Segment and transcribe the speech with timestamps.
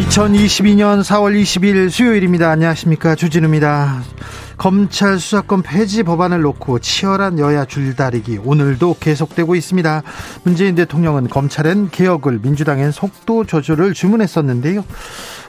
[0.00, 2.50] 2022년 4월 20일 수요일입니다.
[2.50, 3.14] 안녕하십니까.
[3.14, 4.02] 주진우입니다.
[4.56, 10.02] 검찰 수사권 폐지 법안을 놓고 치열한 여야 줄다리기 오늘도 계속되고 있습니다.
[10.42, 14.84] 문재인 대통령은 검찰엔 개혁을 민주당엔 속도 조절을 주문했었는데요.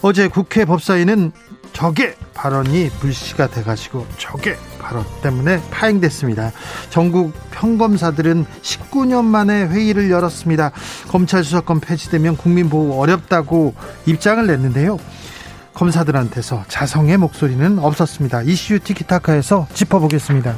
[0.01, 1.31] 어제 국회 법사위는
[1.73, 4.57] 적의 발언이 불씨가 돼가지고 적의
[4.91, 6.51] 발언 때문에 파행됐습니다.
[6.89, 10.71] 전국 평검사들은 19년 만에 회의를 열었습니다.
[11.07, 13.73] 검찰 수사권 폐지되면 국민 보호 어렵다고
[14.05, 14.99] 입장을 냈는데요.
[15.73, 18.41] 검사들한테서 자성의 목소리는 없었습니다.
[18.41, 20.53] 이슈 티키타카에서 짚어보겠습니다.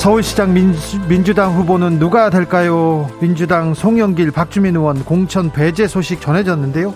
[0.00, 3.10] 서울시장 민주, 당 후보는 누가 될까요?
[3.20, 6.94] 민주당 송영길, 박주민 의원 공천 배제 소식 전해졌는데요.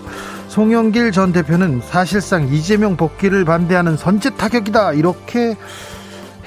[0.48, 5.54] 송영길 전 대표는 사실상 이재명 복귀를 반대하는 선제 타격이다 이렇게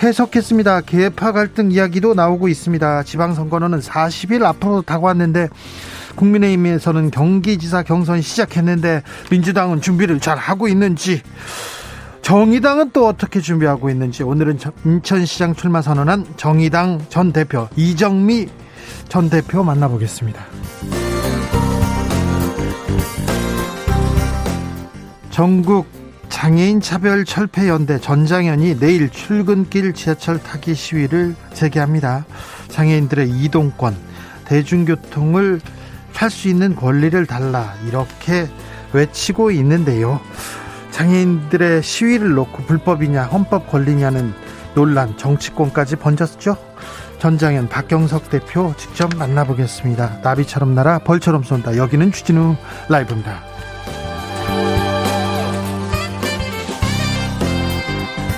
[0.01, 0.81] 해석했습니다.
[0.81, 3.03] 개파 갈등 이야기도 나오고 있습니다.
[3.03, 5.49] 지방선거는 40일 앞으로 다가왔는데
[6.15, 11.21] 국민의힘에서는 경기지사 경선 시작했는데 민주당은 준비를 잘 하고 있는지
[12.27, 18.49] 정의당은 또 어떻게 준비하고 있는지 오늘은 인천시장 출마 선언한 정의당 전 대표 이정미
[19.07, 20.45] 전 대표 만나보겠습니다.
[25.29, 25.87] 전국
[26.27, 32.25] 장애인 차별 철폐 연대 전장현이 내일 출근길 지하철 타기 시위를 재개합니다.
[32.67, 33.95] 장애인들의 이동권,
[34.43, 35.61] 대중교통을
[36.13, 38.49] 탈 수 있는 권리를 달라 이렇게
[38.91, 40.19] 외치고 있는데요.
[40.97, 44.33] 장애인들의 시위를 놓고 불법이냐 헌법 권리냐는
[44.73, 46.57] 논란 정치권까지 번졌죠.
[47.19, 50.21] 전장현 박경석 대표 직접 만나보겠습니다.
[50.23, 51.77] 나비처럼 날아 벌처럼 쏜다.
[51.77, 52.55] 여기는 주진우
[52.89, 53.41] 라이브입니다.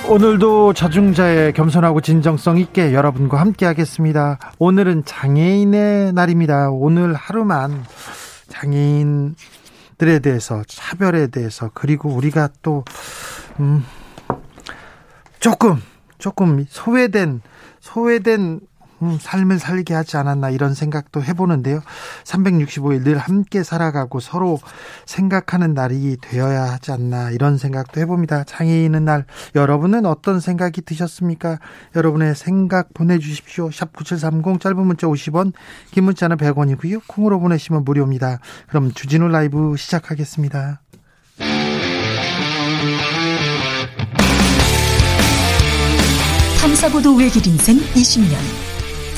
[0.10, 4.38] 오늘도 자중자의 겸손하고 진정성 있게 여러분과 함께 하겠습니다.
[4.58, 6.72] 오늘은 장애인의 날입니다.
[6.72, 7.86] 오늘 하루만
[8.50, 9.36] 장애인
[10.00, 12.86] 들에 대해서 차별에 대해서 그리고 우리가 또
[13.60, 13.86] 음,
[15.40, 15.80] 조금
[16.18, 17.42] 조금 소외된
[17.82, 18.62] 소외된
[19.02, 21.82] 음, 삶을 살게 하지 않았나 이런 생각도 해보는데요.
[22.24, 24.60] 365일 늘 함께 살아가고 서로
[25.06, 28.44] 생각하는 날이 되어야 하지 않나 이런 생각도 해봅니다.
[28.44, 31.60] 장애인의 날 여러분은 어떤 생각이 드셨습니까?
[31.96, 33.72] 여러분의 생각 보내주십시오.
[33.72, 35.54] 샵 9730 짧은 문자 50원
[35.92, 37.02] 긴 문자는 100원이고요.
[37.08, 38.40] 콩으로 보내시면 무료입니다.
[38.68, 40.82] 그럼 주진우 라이브 시작하겠습니다.
[46.62, 48.59] 탐사보도 외길 인생 20년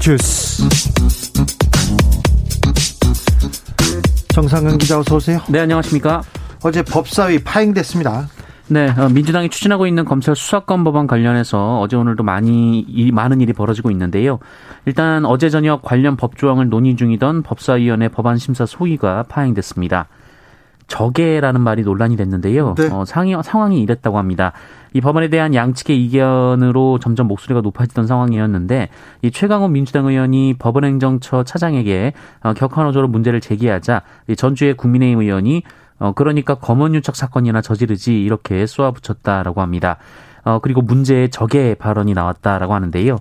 [0.00, 0.66] 주스.
[4.28, 5.40] 정상근 기자 어서 오세요.
[5.50, 6.22] 네, 안녕하십니까?
[6.62, 8.28] 어제 법사위 파행됐습니다.
[8.68, 13.90] 네, 어, 민주당이 추진하고 있는 검찰 수사권 법안 관련해서 어제 오늘도 많이 많은 일이 벌어지고
[13.90, 14.38] 있는데요.
[14.86, 20.08] 일단 어제 저녁 관련 법 조항을 논의 중이던 법사위원회 법안 심사 소위가 파행됐습니다.
[20.86, 22.74] 적개라는 말이 논란이 됐는데요.
[22.76, 22.88] 네.
[22.90, 24.52] 어, 상황이 이랬다고 합니다.
[24.92, 28.88] 이 법안에 대한 양측의 이견으로 점점 목소리가 높아지던 상황이었는데
[29.22, 34.02] 이 최강훈 민주당 의원이 법원행정처 차장에게 어, 격한호조로 문제를 제기하자
[34.36, 35.62] 전주의 국민의힘 의원이
[35.98, 39.98] 어, 그러니까 검언유착 사건이나 저지르지 이렇게 쏘아붙였다라고 합니다.
[40.44, 43.16] 어, 그리고 문제의 적의 발언이 나왔다라고 하는데요.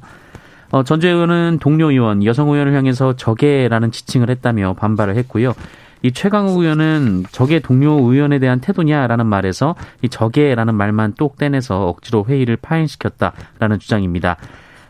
[0.72, 5.54] 어, 전주 의원은 동료 의원, 여성 의원을 향해서 적의라는 지칭을 했다며 반발을 했고요.
[6.02, 12.26] 이 최강욱 의원은 적의 동료 의원에 대한 태도냐라는 말에서 이 적의라는 말만 똑 떼내서 억지로
[12.28, 14.38] 회의를 파행시켰다라는 주장입니다.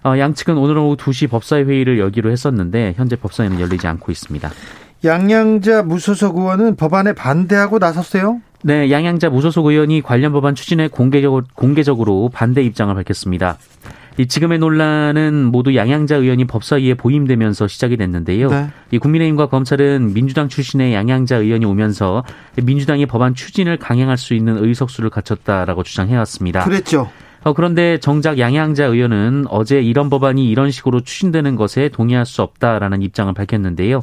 [0.04, 4.50] 어, 양측은 오늘 오후 2시 법사위 회의를 열기로 했었는데 현재 법사위는 열리지 않고 있습니다.
[5.04, 8.42] 양양자 무소속 의원은 법안에 반대하고 나섰어요.
[8.64, 13.58] 네, 양양자 무소속 의원이 관련 법안 추진에 공개적으로, 공개적으로 반대 입장을 밝혔습니다.
[14.20, 18.50] 이 지금의 논란은 모두 양양자 의원이 법사위에 보임되면서 시작이 됐는데요.
[18.50, 18.68] 네.
[18.92, 22.26] 이 국민의힘과 검찰은 민주당 출신의 양양자 의원이 오면서
[22.62, 26.66] 민주당이 법안 추진을 강행할 수 있는 의석수를 갖췄다라고 주장해왔습니다.
[26.66, 27.10] 그랬죠.
[27.44, 33.02] 어, 그런데 정작 양양자 의원은 어제 이런 법안이 이런 식으로 추진되는 것에 동의할 수 없다라는
[33.02, 34.02] 입장을 밝혔는데요.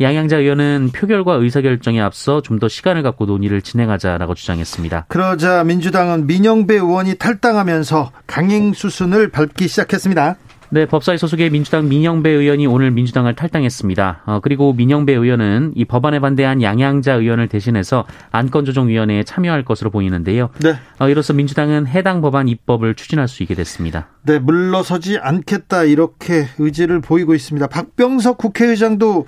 [0.00, 5.06] 양양자 의원은 표결과 의사결정에 앞서 좀 더 시간을 갖고 논의를 진행하자라고 주장했습니다.
[5.08, 10.36] 그러자 민주당은 민영배 의원이 탈당하면서 강행 수순을 밟기 시작했습니다.
[10.72, 14.22] 네, 법사위 소속의 민주당 민영배 의원이 오늘 민주당을 탈당했습니다.
[14.26, 20.50] 어, 그리고 민영배 의원은 이 법안에 반대한 양양자 의원을 대신해서 안건조정위원회에 참여할 것으로 보이는데요.
[20.62, 20.74] 네.
[20.98, 24.08] 어, 이로써 민주당은 해당 법안 입법을 추진할 수 있게 됐습니다.
[24.22, 27.66] 네, 물러서지 않겠다 이렇게 의지를 보이고 있습니다.
[27.66, 29.26] 박병석 국회의장도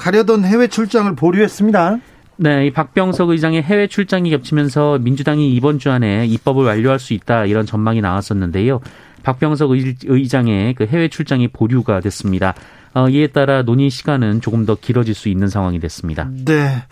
[0.00, 1.98] 가려던 해외 출장을 보류했습니다.
[2.36, 7.44] 네, 이 박병석 의장의 해외 출장이 겹치면서 민주당이 이번 주 안에 입법을 완료할 수 있다
[7.44, 8.80] 이런 전망이 나왔었는데요.
[9.22, 9.72] 박병석
[10.04, 12.54] 의장의 그 해외 출장이 보류가 됐습니다.
[12.94, 16.30] 어, 이에 따라 논의 시간은 조금 더 길어질 수 있는 상황이 됐습니다.
[16.46, 16.82] 네,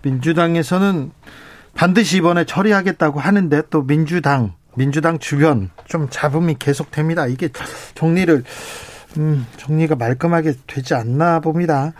[0.00, 1.10] 민주당에서는
[1.74, 7.26] 반드시 이번에 처리하겠다고 하는데 또 민주당 민주당 주변 좀 잡음이 계속됩니다.
[7.26, 7.50] 이게
[7.94, 8.44] 정리를
[9.18, 11.92] 음, 정리가 말끔하게 되지 않나 봅니다.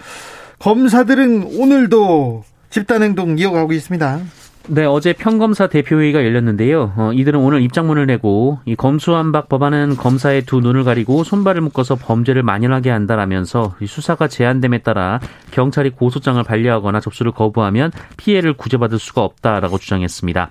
[0.58, 4.20] 검사들은 오늘도 집단행동 이어가고 있습니다.
[4.68, 6.92] 네, 어제 평검사 대표회의가 열렸는데요.
[6.96, 12.42] 어, 이들은 오늘 입장문을 내고 이 검수완박 법안은 검사의 두 눈을 가리고 손발을 묶어서 범죄를
[12.42, 15.20] 만연하게 한다라면서 수사가 제한됨에 따라
[15.52, 20.50] 경찰이 고소장을 반려하거나 접수를 거부하면 피해를 구제받을 수가 없다라고 주장했습니다.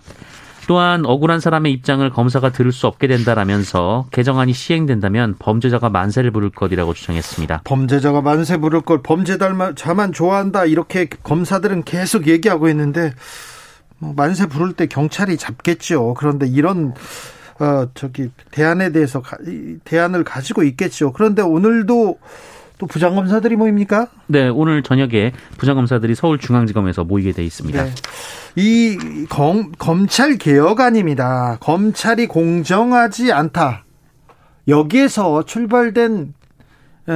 [0.68, 6.94] 또한 억울한 사람의 입장을 검사가 들을 수 없게 된다라면서 개정안이 시행된다면 범죄자가 만세를 부를 것이라고
[6.94, 7.62] 주장했습니다.
[7.64, 13.14] 범죄자가 만세 부를 것, 범죄자만 좋아한다 이렇게 검사들은 계속 얘기하고 있는데
[13.98, 16.14] 뭐 만세 부를 때 경찰이 잡겠죠.
[16.16, 16.94] 그런데 이런
[17.60, 19.38] 어 저기 대안에 대해서 가,
[19.86, 21.14] 대안을 가지고 있겠죠.
[21.14, 22.18] 그런데 오늘도
[22.78, 24.08] 또 부장검사들이 모입니까?
[24.28, 27.84] 네, 오늘 저녁에 부장검사들이 서울중앙지검에서 모이게 돼 있습니다.
[27.84, 27.92] 네.
[28.56, 31.58] 이 검, 검찰 개혁안입니다.
[31.60, 33.86] 검찰이 공정하지 않다.
[34.68, 36.34] 여기에서 출발된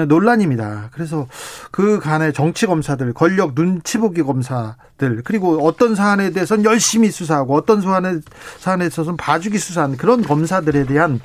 [0.07, 0.89] 논란입니다.
[0.93, 1.27] 그래서
[1.71, 7.81] 그 간의 정치 검사들, 권력 눈치 보기 검사들, 그리고 어떤 사안에 대해서는 열심히 수사하고 어떤
[7.81, 8.19] 사안에,
[8.59, 11.19] 사안에 있어서는 봐주기 수사하는 그런 검사들에 대한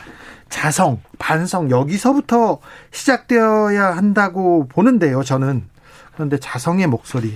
[0.54, 2.60] 자성, 반성, 여기서부터
[2.92, 5.64] 시작되어야 한다고 보는데요, 저는.
[6.14, 7.34] 그런데 자성의 목소리.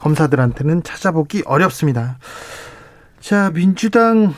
[0.00, 2.18] 검사들한테는 찾아보기 어렵습니다.
[3.20, 4.34] 자, 민주당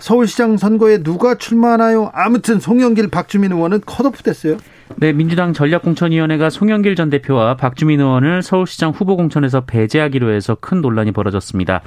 [0.00, 2.10] 서울시장 선거에 누가 출마하나요?
[2.12, 4.56] 아무튼 송영길, 박주민 의원은 컷오프 됐어요.
[4.96, 11.12] 네, 민주당 전략공천위원회가 송영길 전 대표와 박주민 의원을 서울시장 후보 공천에서 배제하기로 해서 큰 논란이
[11.12, 11.82] 벌어졌습니다.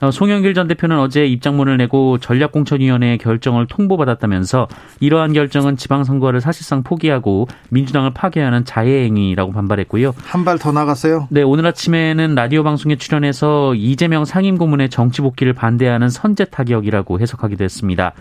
[0.00, 4.66] 어, 송영길 전 대표는 어제 입장문을 내고 전략공천위원회의 결정을 통보받았다면서
[5.00, 10.14] 이러한 결정은 지방선거를 사실상 포기하고 민주당을 파괴하는 자해행위라고 반발했고요.
[10.24, 11.28] 한 발 더 나갔어요?
[11.30, 18.12] 네, 오늘 아침에는 라디오 방송에 출연해서 이재명 상임고문의 정치 복귀를 반대하는 선제 타격이라고 해석하기도 했습니다.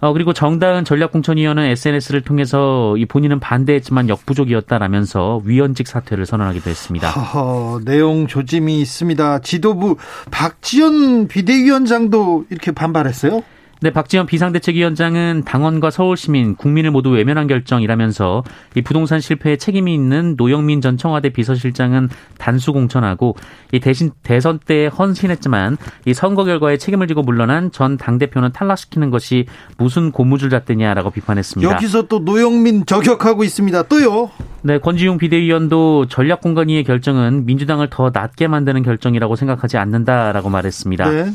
[0.00, 7.08] 어, 그리고 정다은 전략공천위원은 SNS를 통해서 이 본인은 반대했지만 역부족이었다라면서 위원직 사퇴를 선언하기도 했습니다.
[7.10, 9.38] 허허, 내용 조짐이 있습니다.
[9.40, 9.96] 지도부
[10.30, 13.42] 박지원 비대위원장도 이렇게 반발했어요?
[13.82, 18.42] 네, 박지원 비상대책위원장은 당원과 서울시민, 국민을 모두 외면한 결정이라면서
[18.74, 23.36] 이 부동산 실패에 책임이 있는 노영민 전 청와대 비서실장은 단수 공천하고
[23.72, 29.44] 이 대신 대선 때 헌신했지만 이 선거 결과에 책임을 지고 물러난 전 당대표는 탈락시키는 것이
[29.76, 31.70] 무슨 고무줄 잣대냐라고 비판했습니다.
[31.70, 33.82] 여기서 또 노영민 저격하고 있습니다.
[33.84, 34.30] 또요?
[34.62, 41.10] 네, 권지용 비대위원도 전략공간위의 결정은 민주당을 더 낮게 만드는 결정이라고 생각하지 않는다라고 말했습니다.
[41.10, 41.26] 네.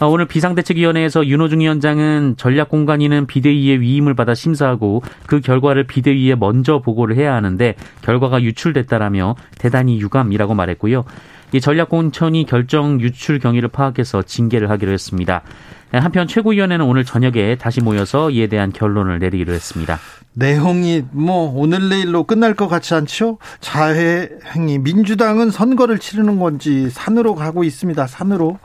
[0.00, 7.16] 어, 오늘 비상대책위원회에서 윤호중 위원장은 전략공간위는 비대위의 위임을 받아 심사하고 그 결과를 비대위에 먼저 보고를
[7.16, 11.04] 해야 하는데 결과가 유출됐다라며 대단히 유감이라고 말했고요.
[11.52, 15.42] 이 전략공천이 결정 유출 경위를 파악해서 징계를 하기로 했습니다.
[15.90, 19.98] 한편 최고위원회는 오늘 저녁에 다시 모여서 이에 대한 결론을 내리기로 했습니다.
[20.34, 23.38] 내용이 뭐 오늘 내일로 끝날 것 같지 않죠?
[23.60, 28.06] 자해 행위 민주당은 선거를 치르는 건지 산으로 가고 있습니다.
[28.06, 28.58] 산으로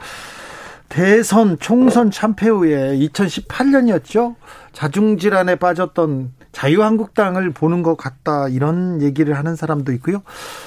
[0.93, 4.35] 대선 총선 참패 후에 2018년이었죠.
[4.73, 10.21] 자중질환에 빠졌던 자유한국당을 보는 것 같다 이런 얘기를 하는 사람도 있고요.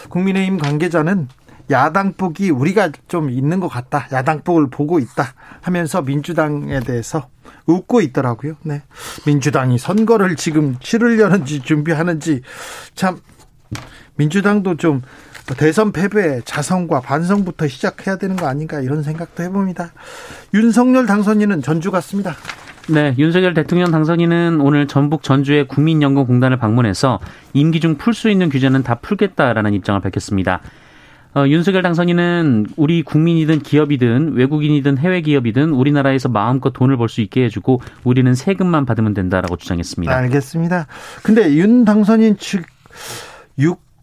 [0.08, 1.28] 국민의힘 관계자는
[1.70, 4.08] 야당폭이 우리가 좀 있는 것 같다.
[4.10, 7.28] 야당폭을 보고 있다 하면서 민주당에 대해서
[7.66, 8.56] 웃고 있더라고요.
[8.64, 8.82] 네.
[9.26, 12.42] 민주당이 선거를 지금 치르려는지 준비하는지
[12.96, 13.20] 참
[14.16, 15.02] 민주당도 좀
[15.54, 19.92] 대선 패배 자성과 반성부터 시작해야 되는 거 아닌가 이런 생각도 해봅니다.
[20.54, 22.34] 윤석열 당선인은 전주 갔습니다.
[22.88, 27.18] 네, 윤석열 대통령 당선인은 오늘 전북 전주의 국민연금공단을 방문해서
[27.52, 30.60] 임기 중 풀 수 있는 규제는 다 풀겠다라는 입장을 밝혔습니다.
[31.34, 37.44] 어, 윤석열 당선인은 우리 국민이든 기업이든 외국인이든 해외 기업이든 우리나라에서 마음껏 돈을 벌 수 있게
[37.44, 40.16] 해주고 우리는 세금만 받으면 된다라고 주장했습니다.
[40.16, 40.86] 알겠습니다.
[41.22, 42.64] 근데 윤 당선인 측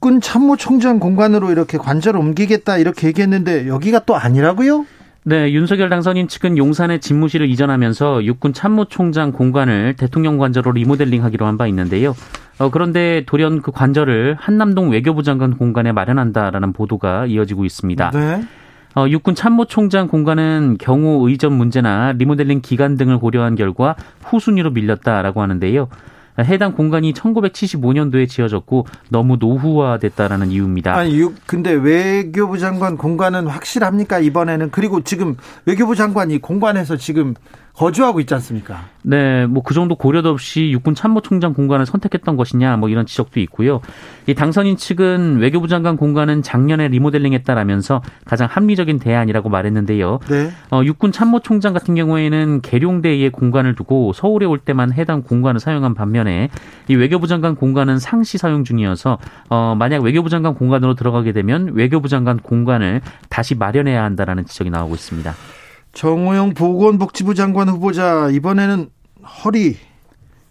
[0.04, 4.86] 육군 참모총장 공간으로 이렇게 관절을 옮기겠다 이렇게 얘기했는데 여기가 또 아니라고요?
[5.24, 11.68] 네, 윤석열 당선인 측은 용산의 집무실을 이전하면서 육군 참모총장 공간을 대통령 관저로 리모델링하기로 한 바
[11.68, 12.14] 있는데요.
[12.60, 18.12] 어, 그런데 돌연 그 관저를 한남동 외교부 장관 공간에 마련한다라는 보도가 이어지고 있습니다.
[18.12, 18.44] 네.
[18.96, 23.96] 어, 육군 참모총장 공간은 경호 의전 문제나 리모델링 기간 등을 고려한 결과
[24.26, 25.88] 후순위로 밀렸다라고 하는데요.
[26.40, 30.96] 해당 공간이 1975년도에 지어졌고 너무 노후화됐다라는 이유입니다.
[30.96, 34.72] 아니, 근데 외교부 장관 공간은 확실합니까 이번에는?
[34.72, 35.36] 그리고 지금
[35.66, 37.36] 외교부 장관이 공간에서 지금
[37.74, 38.86] 거주하고 있지 않습니까?
[39.02, 43.82] 네, 뭐 그 정도 고려도 없이 육군 참모총장 공간을 선택했던 것이냐, 뭐 이런 지적도 있고요.
[44.28, 50.20] 이 당선인 측은 외교부 장관 공간은 작년에 리모델링했다라면서 가장 합리적인 대안이라고 말했는데요.
[50.30, 50.52] 네.
[50.72, 56.50] 어, 육군 참모총장 같은 경우에는 계룡대의 공간을 두고 서울에 올 때만 해당 공간을 사용한 반면에
[56.90, 59.18] 이 외교부 장관 공간은 상시 사용 중이어서
[59.50, 64.94] 어, 만약 외교부 장관 공간으로 들어가게 되면 외교부 장관 공간을 다시 마련해야 한다라는 지적이 나오고
[64.96, 65.34] 있습니다.
[65.94, 68.90] 정호영 보건복지부 장관 후보자 이번에는
[69.44, 69.78] 허리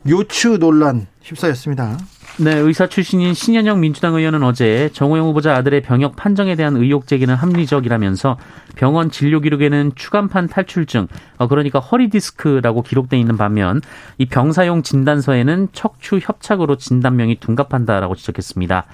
[0.08, 1.98] 요추 논란 휩싸였습니다.
[2.38, 7.34] 네, 의사 출신인 신현영 민주당 의원은 어제 정호영 후보자 아들의 병역 판정에 대한 의혹 제기는
[7.34, 8.38] 합리적이라면서
[8.74, 13.82] 병원 진료 기록에는 추간판 탈출증, 어, 그러니까 허리 디스크라고 기록돼 있는 반면
[14.18, 18.86] 이 병사용 진단서에는 척추 협착으로 진단명이 둔갑한다라고 지적했습니다.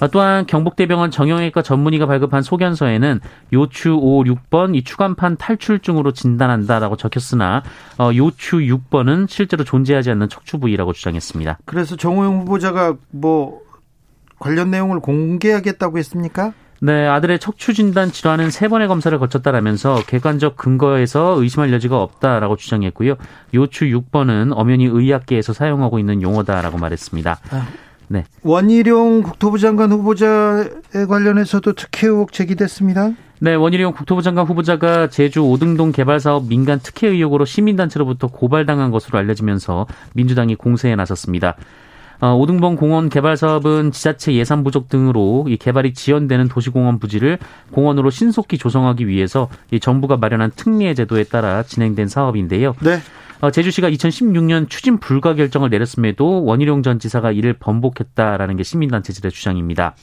[0.00, 3.20] 어, 또한 경북대병원 정형외과 전문의가 발급한 소견서에는
[3.52, 7.62] 요추 5, 6번 이 추간판 탈출증으로 진단한다라고 적혔으나
[7.98, 11.58] 어, 요추 6번은 실제로 존재하지 않는 척추 부위라고 주장했습니다.
[11.66, 13.60] 그래서 정호영 후보자가 뭐
[14.38, 16.54] 관련 내용을 공개하겠다고 했습니까?
[16.82, 23.16] 네, 아들의 척추 진단 질환은 세 번의 검사를 거쳤다라면서 객관적 근거에서 의심할 여지가 없다라고 주장했고요.
[23.52, 27.38] 요추 6번은 엄연히 의학계에서 사용하고 있는 용어다라고 말했습니다.
[27.50, 27.66] 아.
[28.12, 28.24] 네.
[28.42, 33.12] 원희룡 국토부 장관 후보자에 관련해서도 특혜 의혹 제기됐습니다.
[33.38, 39.16] 네, 원희룡 국토부 장관 후보자가 제주 오등동 개발 사업 민간 특혜 의혹으로 시민단체로부터 고발당한 것으로
[39.20, 41.54] 알려지면서 민주당이 공세에 나섰습니다.
[42.20, 47.38] 어, 오등봉 공원 개발 사업은 지자체 예산 부족 등으로 이 개발이 지연되는 도시공원 부지를
[47.72, 52.74] 공원으로 신속히 조성하기 위해서 이 정부가 마련한 특례 제도에 따라 진행된 사업인데요.
[52.80, 52.98] 네.
[53.40, 59.94] 어, 제주시가 2016년 추진 불가 결정을 내렸음에도 원희룡 전 지사가 이를 번복했다라는 게 시민단체들의 주장입니다.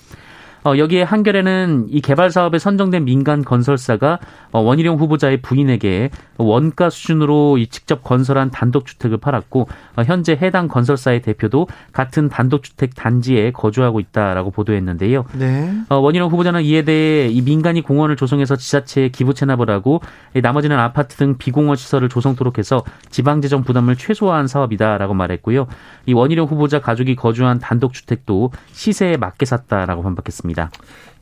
[0.63, 4.19] 어, 여기에 한겨레는 이 개발 사업에 선정된 민간 건설사가
[4.51, 11.21] 어, 원희룡 후보자의 부인에게 원가 수준으로 이 직접 건설한 단독주택을 팔았고 어, 현재 해당 건설사의
[11.21, 15.25] 대표도 같은 단독주택 단지에 거주하고 있다라고 보도했는데요.
[15.33, 15.73] 네.
[15.89, 20.01] 어, 원희룡 후보자는 이에 대해 이 민간이 공원을 조성해서 지자체에 기부 체납을 하고
[20.33, 25.67] 나머지는 아파트 등 비공원 시설을 조성토록 해서 지방재정 부담을 최소화한 사업이다라고 말했고요.
[26.05, 30.46] 이 원희룡 후보자 가족이 거주한 단독주택도 시세에 맞게 샀다라고 반박했습니다.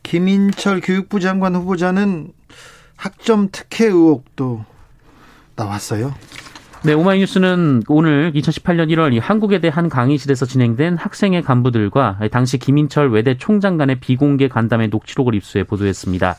[0.03, 2.31] 김인철 교육부 장관 후보자는
[2.95, 4.63] 학점 특혜 의혹도
[5.55, 6.13] 나왔어요.
[6.83, 13.77] 네, 오마이뉴스는 오늘 2018년 1월 한국외대 한 강의실에서 진행된 학생회 간부들과 당시 김인철 외대 총장
[13.77, 16.35] 간의 비공개 간담회 녹취록을 입수해 보도했습니다.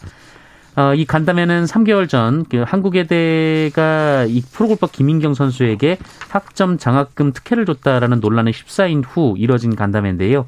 [0.77, 8.53] 어, 이 간담회는 3개월 전그 한국외대가 이 프로골퍼 김인경 선수에게 학점 장학금 특혜를 줬다라는 논란에
[8.53, 10.47] 휩싸인 후 이뤄진 간담회인데요.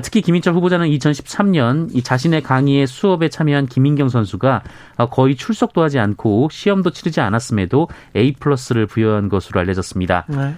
[0.00, 4.62] 특히 김인철 후보자는 2013년 이 자신의 강의에 수업에 참여한 김인경 선수가
[5.10, 10.24] 거의 출석도 하지 않고 시험도 치르지 않았음에도 A 플러스를 부여한 것으로 알려졌습니다.
[10.28, 10.54] 네.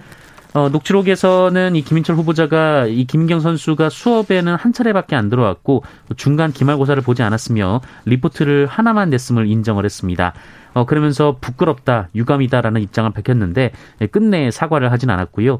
[0.55, 5.83] 어, 녹취록에서는 이 김인철 후보자가 이 김인경 선수가 수업에는 한 차례밖에 안 들어왔고
[6.15, 10.33] 중간 기말고사를 보지 않았으며 리포트를 하나만 냈음을 인정을 했습니다.
[10.73, 13.73] 어, 그러면서 부끄럽다, 유감이다라는 입장을 밝혔는데
[14.11, 15.59] 끝내 사과를 하진 않았고요.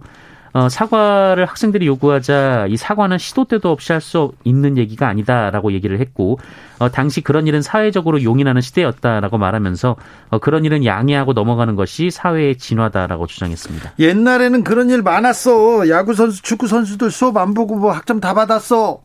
[0.56, 6.00] 어, 사과를 학생들이 요구하자 이 사과는 시도 때도 없이 할 수 있는 얘기가 아니다라고 얘기를
[6.00, 6.40] 했고
[6.80, 9.96] 어, 당시 그런 일은 사회적으로 용인하는 시대였다라고 말하면서
[10.30, 13.94] 어, 그런 일은 양해하고 넘어가는 것이 사회의 진화다라고 주장했습니다.
[14.00, 15.90] 옛날에는 그런 일 많았어.
[15.90, 19.02] 야구 선수, 축구 선수들 수업 안 보고 뭐 학점 다 받았어.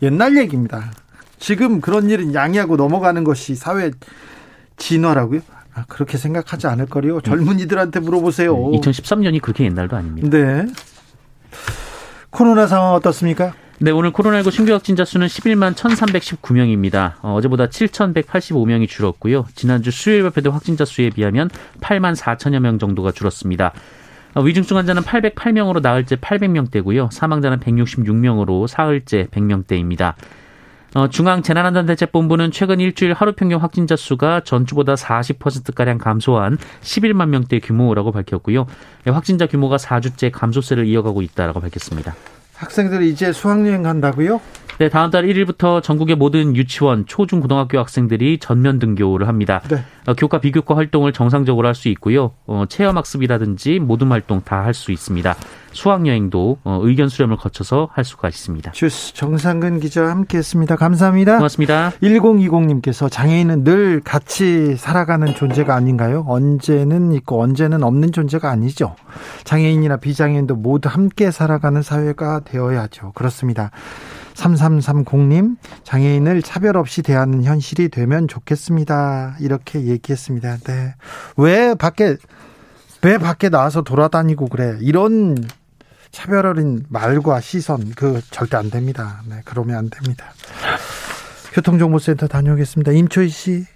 [0.00, 0.92] 옛날 얘기입니다.
[1.38, 3.90] 지금 그런 일은 양해하고 넘어가는 것이 사회
[4.78, 5.40] 진화라고요?
[5.74, 7.20] 아, 그렇게 생각하지 않을 거리요.
[7.20, 8.54] 젊은이들한테 물어보세요.
[8.54, 10.28] 2013년이 그렇게 옛날도 아닙니다.
[10.28, 10.66] 네.
[12.30, 13.54] 코로나 상황 어떻습니까?
[13.82, 17.14] 네, 오늘 코로나19 신규 확진자 수는 11만 1,319명입니다.
[17.22, 19.46] 어, 제보다 7,185명이 줄었고요.
[19.54, 21.48] 지난주 수요일 발표된 확진자 수에 비하면
[21.80, 23.72] 8만 4천여 명 정도가 줄었습니다.
[24.34, 27.10] 어, 위중증 환자는 808명으로 나흘째 800명대고요.
[27.10, 30.14] 사망자는 166명으로 사흘째 100명대입니다.
[30.94, 38.66] 어, 중앙재난안전대책본부는 최근 일주일 하루 평균 확진자 수가 전주보다 40%가량 감소한 11만 명대 규모라고 밝혔고요.
[39.06, 42.14] 예, 확진자 규모가 4주째 감소세를 이어가고 있다라고 밝혔습니다.
[42.56, 44.40] 학생들이 이제 수학여행 간다고요?
[44.78, 49.60] 네, 다음 달 1일부터 전국의 모든 유치원, 초중 고등학교 학생들이 전면 등교를 합니다.
[49.68, 49.84] 네.
[50.06, 52.32] 어, 교과 비교과 활동을 정상적으로 할 수 있고요.
[52.46, 55.36] 어, 체험 학습이라든지 모든 활동 다 할 수 있습니다.
[55.72, 58.72] 수학 여행도 어, 의견 수렴을 거쳐서 할 수가 있습니다.
[58.72, 60.76] 주스 정상근 기자와 함께했습니다.
[60.76, 61.36] 감사합니다.
[61.36, 61.90] 고맙습니다.
[62.02, 66.24] 1020님께서 장애인은 늘 같이 살아가는 존재가 아닌가요?
[66.26, 68.96] 언제는 있고 언제는 없는 존재가 아니죠.
[69.44, 73.12] 장애인이나 비장애인도 모두 함께 살아가는 사회가 되어야죠.
[73.14, 73.70] 그렇습니다.
[74.34, 79.36] 3330님, 장애인을 차별 없이 대하는 현실이 되면 좋겠습니다.
[79.40, 80.58] 이렇게 얘기했습니다.
[80.58, 80.94] 네.
[81.36, 82.16] 왜 밖에,
[83.02, 84.78] 왜 밖에 나와서 돌아다니고 그래?
[84.80, 85.36] 이런
[86.12, 89.22] 차별 어린 말과 시선, 그 절대 안 됩니다.
[89.26, 90.32] 네, 그러면 안 됩니다.
[91.52, 92.92] 교통정보센터 다녀오겠습니다.
[92.92, 93.66] 임초희 씨.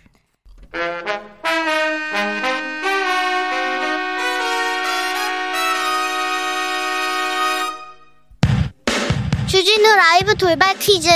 [9.47, 11.09] 주진우 라이브 돌발 퀴즈.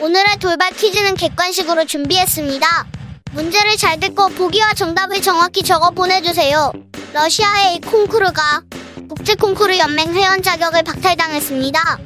[0.00, 2.66] 오늘의 돌발 퀴즈는 객관식으로 준비했습니다.
[3.32, 6.72] 문제를 잘 듣고 보기와 정답을 정확히 적어 보내주세요.
[7.12, 8.62] 러시아의 이 콩쿠르가
[9.14, 11.98] 국제 콩쿠르 연맹 회원 자격을 박탈당했습니다.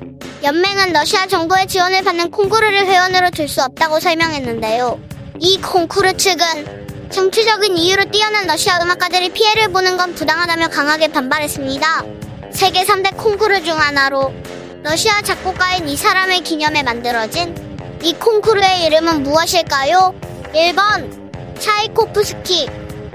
[0.43, 4.99] 연맹은 러시아 정부의 지원을 받는 콩쿠르를 회원으로 둘수 없다고 설명했는데요.
[5.39, 12.05] 이 콩쿠르 측은 정치적인 이유로 뛰어난 러시아 음악가들이 피해를 보는 건 부당하다며 강하게 반발했습니다.
[12.51, 14.35] 세계 3대 콩쿠르 중 하나로
[14.83, 17.55] 러시아 작곡가인 이 사람의 기념에 만들어진
[18.03, 20.13] 이 콩쿠르의 이름은 무엇일까요?
[20.53, 22.67] 1번 차이코프스키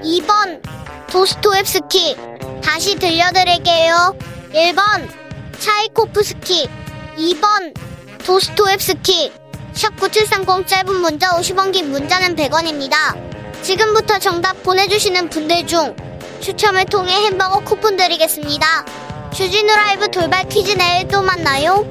[0.02, 0.81] 2번
[1.12, 2.16] 도스토옙스키
[2.64, 4.16] 다시 들려드릴게요.
[4.54, 5.06] 1번
[5.58, 6.66] 차이코프스키
[7.18, 7.74] 2번
[8.24, 9.30] 도스토옙스키
[9.74, 12.94] 샵 9730 짧은 문자 50원 긴 문자는 100원입니다.
[13.60, 15.94] 지금부터 정답 보내주시는 분들 중
[16.40, 18.86] 추첨을 통해 햄버거 쿠폰 드리겠습니다.
[19.34, 21.84] 주진우 라이브 돌발 퀴즈 내일 또 만나요.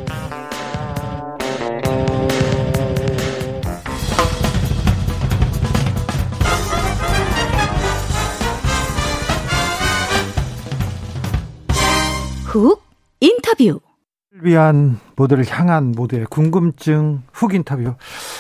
[12.52, 12.84] 훅
[13.22, 13.80] 인터뷰
[14.32, 17.96] 위한 모두를 향한 모두의 궁금증 훅 인터뷰.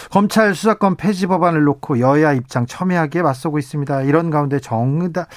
[0.09, 4.01] 검찰 수사권 폐지 법안을 놓고 여야 입장 첨예하게 맞서고 있습니다.
[4.01, 5.27] 이런 가운데 정의당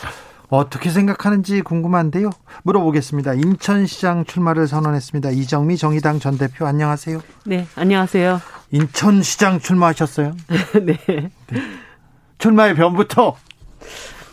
[0.49, 2.31] 어떻게 생각하는지 궁금한데요.
[2.65, 3.35] 물어보겠습니다.
[3.35, 5.31] 인천시장 출마를 선언했습니다.
[5.31, 7.21] 이정미 정의당 전 대표 안녕하세요.
[7.47, 8.41] 네, 안녕하세요.
[8.73, 10.35] 인천시장 출마하셨어요?
[10.85, 10.97] 네.
[11.07, 11.31] 네.
[12.39, 13.37] 출마의 변부터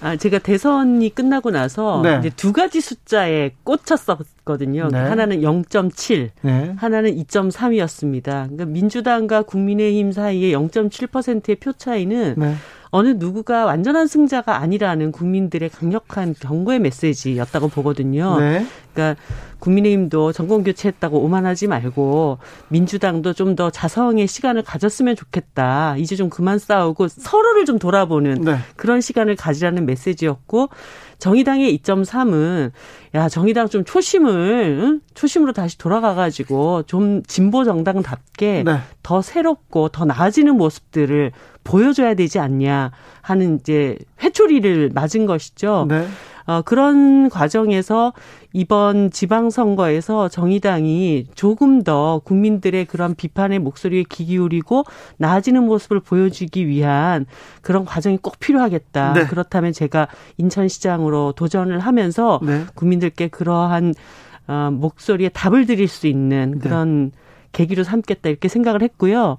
[0.01, 2.17] 아, 제가 대선이 끝나고 나서 네.
[2.19, 4.89] 이제 두 가지 숫자에 꽂혔었거든요.
[4.91, 4.97] 네.
[4.97, 6.73] 하나는 0.7, 네.
[6.75, 8.23] 하나는 2.3이었습니다.
[8.23, 12.55] 그러니까 민주당과 국민의힘 사이의 0.7%의 표 차이는 네.
[12.91, 18.37] 어느 누구가 완전한 승자가 아니라는 국민들의 강력한 경고의 메시지였다고 보거든요.
[18.39, 18.65] 네.
[18.93, 19.21] 그러니까
[19.59, 25.97] 국민의힘도 정권 교체했다고 오만하지 말고 민주당도 좀 더 자성의 시간을 가졌으면 좋겠다.
[25.97, 28.57] 이제 좀 그만 싸우고 서로를 좀 돌아보는 네.
[28.77, 30.69] 그런 시간을 가지라는 메시지였고
[31.21, 32.71] 정의당의 2.3은
[33.13, 35.01] 야 정의당 좀 초심을 응?
[35.13, 38.79] 초심으로 다시 돌아가가지고 좀 진보 정당답게 네.
[39.03, 41.31] 더 새롭고 더 나아지는 모습들을
[41.63, 45.85] 보여줘야 되지 않냐 하는 이제 회초리를 맞은 것이죠.
[45.87, 46.07] 네.
[46.45, 48.13] 어, 그런 과정에서
[48.53, 54.83] 이번 지방선거에서 정의당이 조금 더 국민들의 그런 비판의 목소리에 귀 기울이고
[55.17, 57.25] 나아지는 모습을 보여주기 위한
[57.61, 59.13] 그런 과정이 꼭 필요하겠다.
[59.13, 59.25] 네.
[59.27, 62.65] 그렇다면 제가 인천시장으로 도전을 하면서 네.
[62.75, 63.93] 국민들께 그러한
[64.47, 66.59] 어, 목소리에 답을 드릴 수 있는 네.
[66.59, 67.20] 그런 네.
[67.51, 69.37] 계기로 삼겠다 이렇게 생각을 했고요.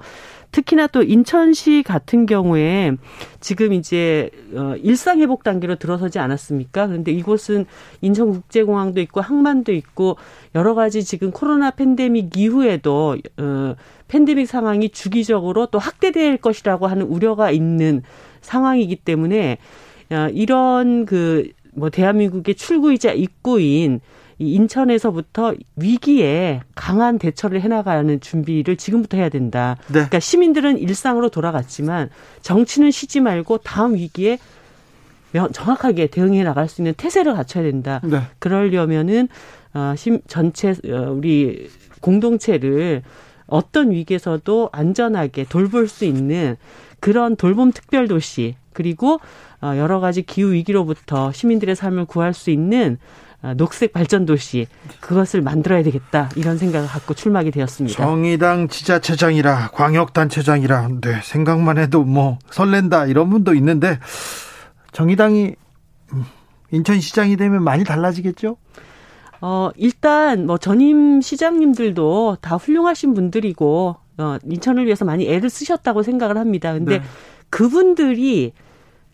[0.51, 2.93] 특히나 또 인천시 같은 경우에
[3.41, 6.89] 지금 이제 어 일상 회복 단계로 들어서지 않았습니까?
[6.89, 7.65] 그런데 이곳은
[8.03, 10.19] 인천국제공항도 있고 항만도 있고
[10.55, 13.75] 여러 가지 지금 코로나 팬데믹 이후에도 어
[14.09, 18.03] 팬데믹 상황이 주기적으로 또 확대될 것이라고 하는 우려가 있는
[18.43, 19.57] 상황이기 때문에
[20.11, 24.01] 어 이런 그 뭐 대한민국의 출구이자 입구인
[24.39, 29.77] 이 인천에서부터 위기에 강한 대처를 해나가는 준비를 지금부터 해야 된다.
[29.87, 29.93] 네.
[29.93, 32.11] 그러니까 시민들은 일상으로 돌아갔지만
[32.43, 34.39] 정치는 쉬지 말고 다음 위기에
[35.53, 38.01] 정확하게 대응해 나갈 수 있는 태세를 갖춰야 된다.
[38.05, 38.21] 네.
[38.39, 39.29] 그러려면은
[39.75, 39.95] 어
[40.27, 43.03] 전체 어, 우리 공동체를
[43.47, 46.57] 어떤 위기에서도 안전하게 돌볼 수 있는
[47.01, 49.21] 그런 돌봄 특별 도시 그리고
[49.61, 54.67] 어, 여러 가지 기후 위기로부터 시민들의 삶을 구할 수 있는 어, 녹색 발전 도시
[55.01, 57.97] 그것을 만들어야 되겠다 이런 생각을 갖고 출마하게 되었습니다.
[57.97, 63.99] 정의당 지자체장이라 광역단체장이라 네, 생각만 해도 뭐 설렌다 이런 분도 있는데
[64.93, 65.55] 정의당이
[66.13, 66.25] 음,
[66.71, 68.57] 인천시장이 되면 많이 달라지겠죠?
[69.41, 76.39] 어, 일단 뭐 전임 시장님들도 다 훌륭하신 분들이고 어, 인천을 위해서 많이 애를 쓰셨다고 생각을
[76.39, 76.73] 합니다.
[76.73, 77.05] 근데 네.
[77.51, 78.53] 그분들이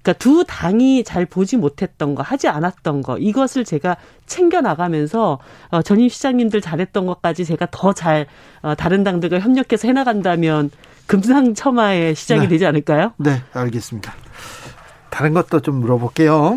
[0.09, 5.83] 그러니까 두 당이 잘 보지 못했던 거, 하지 않았던 거, 이것을 제가 챙겨 나가면서 어,
[5.83, 8.27] 전임 시장님들 잘했던 것까지 제가 더 잘
[8.63, 10.71] 어, 다른 당들과 협력해서 해나간다면
[11.07, 12.49] 금상첨화의 시장이 네.
[12.49, 13.13] 되지 않을까요?
[13.19, 14.15] 네, 알겠습니다.
[15.11, 16.57] 다른 것도 좀 물어볼게요.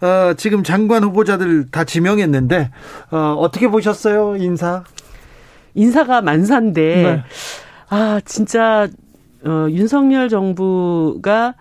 [0.00, 2.70] 어, 지금 장관 후보자들 다 지명했는데
[3.10, 4.84] 어, 어떻게 보셨어요 인사?
[5.74, 7.24] 인사가 만사인데 네.
[7.88, 8.88] 아 진짜
[9.44, 11.54] 어, 윤석열 정부가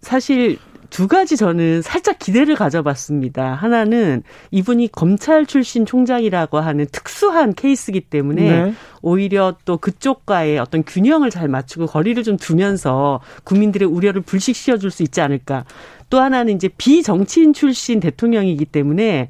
[0.00, 0.58] 사실
[0.90, 3.52] 두 가지 저는 살짝 기대를 가져봤습니다.
[3.52, 8.74] 하나는 이분이 검찰 출신 총장이라고 하는 특수한 케이스이기 때문에 네.
[9.02, 15.02] 오히려 또 그쪽과의 어떤 균형을 잘 맞추고 거리를 좀 두면서 국민들의 우려를 불식시켜 줄 수
[15.02, 15.64] 있지 않을까.
[16.08, 19.28] 또 하나는 이제 비정치인 출신 대통령이기 때문에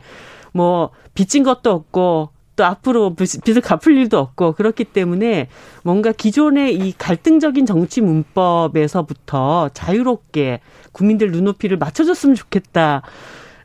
[0.53, 5.49] 뭐 빚진 것도 없고 또 앞으로 빚을 갚을 일도 없고 그렇기 때문에
[5.85, 10.59] 뭔가 기존의 이 갈등적인 정치 문법에서부터 자유롭게
[10.91, 13.03] 국민들 눈높이를 맞춰줬으면 좋겠다.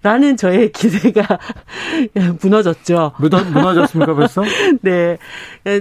[0.03, 1.39] 라는 저의 기대가
[2.41, 3.13] 무너졌죠.
[3.17, 4.43] 무너졌습니까 벌써?
[4.81, 5.17] 네.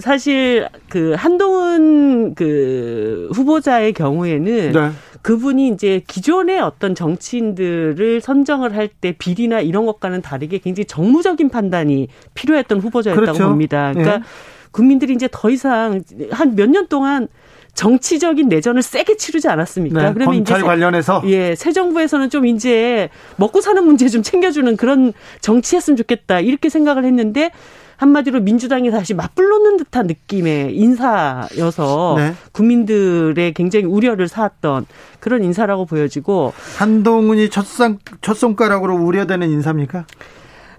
[0.00, 4.90] 사실 그 한동훈 그 후보자의 경우에는 네.
[5.22, 12.08] 그분이 이제 기존의 어떤 정치인들을 선정을 할 때 비리나 이런 것과는 다르게 굉장히 정무적인 판단이
[12.34, 13.48] 필요했던 후보자였다고 그렇죠.
[13.48, 13.92] 봅니다.
[13.92, 14.24] 그러니까 네.
[14.70, 17.28] 국민들이 이제 더 이상 한 몇 년 동안
[17.74, 20.02] 정치적인 내전을 세게 치르지 않았습니까?
[20.02, 24.76] 네, 그러면 검찰 이제 관련해서 예, 새 정부에서는 좀 이제 먹고 사는 문제 좀 챙겨주는
[24.76, 27.50] 그런 정치했으면 좋겠다 이렇게 생각을 했는데
[27.96, 32.34] 한마디로 민주당이 다시 맞불놓는 듯한 느낌의 인사여서 네.
[32.52, 34.86] 국민들의 굉장히 우려를 사았던
[35.20, 40.06] 그런 인사라고 보여지고 한동훈이 첫상 첫 손가락으로 우려되는 인사입니까?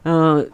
[0.06, 0.46] 어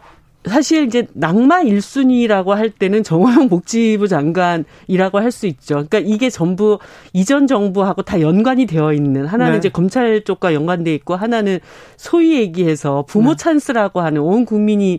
[0.46, 5.74] 사실 이제 낙마 1순위라고 할 때는 정호영 복지부 장관이라고 할 수 있죠.
[5.74, 6.78] 그러니까 이게 전부
[7.12, 9.58] 이전 정부하고 다 연관이 되어 있는 하나는 네.
[9.58, 11.60] 이제 검찰 쪽과 연관돼 있고 하나는
[11.96, 13.36] 소위 얘기해서 부모 네.
[13.36, 14.98] 찬스라고 하는 온 국민이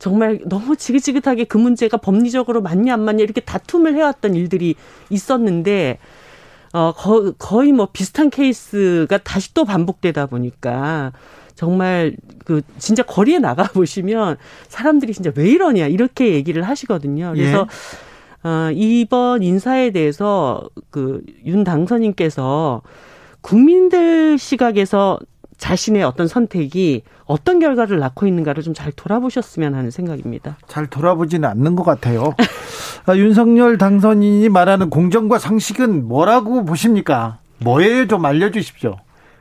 [0.00, 4.74] 정말 너무 지긋지긋하게 그 문제가 법리적으로 맞냐 안 맞냐 이렇게 다툼을 해왔던 일들이
[5.10, 5.98] 있었는데
[6.72, 11.12] 어 거, 거의 뭐 비슷한 케이스가 다시 또 반복되다 보니까
[11.54, 17.32] 정말 그 진짜 거리에 나가 보시면 사람들이 진짜 왜 이러냐 이렇게 얘기를 하시거든요.
[17.36, 17.66] 그래서
[18.44, 18.48] 예.
[18.48, 22.82] 어, 이번 인사에 대해서 그 윤 당선인께서
[23.42, 25.18] 국민들 시각에서
[25.60, 30.56] 자신의 어떤 선택이 어떤 결과를 낳고 있는가를 좀 잘 돌아보셨으면 하는 생각입니다.
[30.66, 32.34] 잘 돌아보지는 않는 것 같아요.
[33.06, 37.38] 아, 윤석열 당선인이 말하는 공정과 상식은 뭐라고 보십니까?
[37.58, 38.06] 뭐예요?
[38.06, 38.96] 좀 알려주십시오.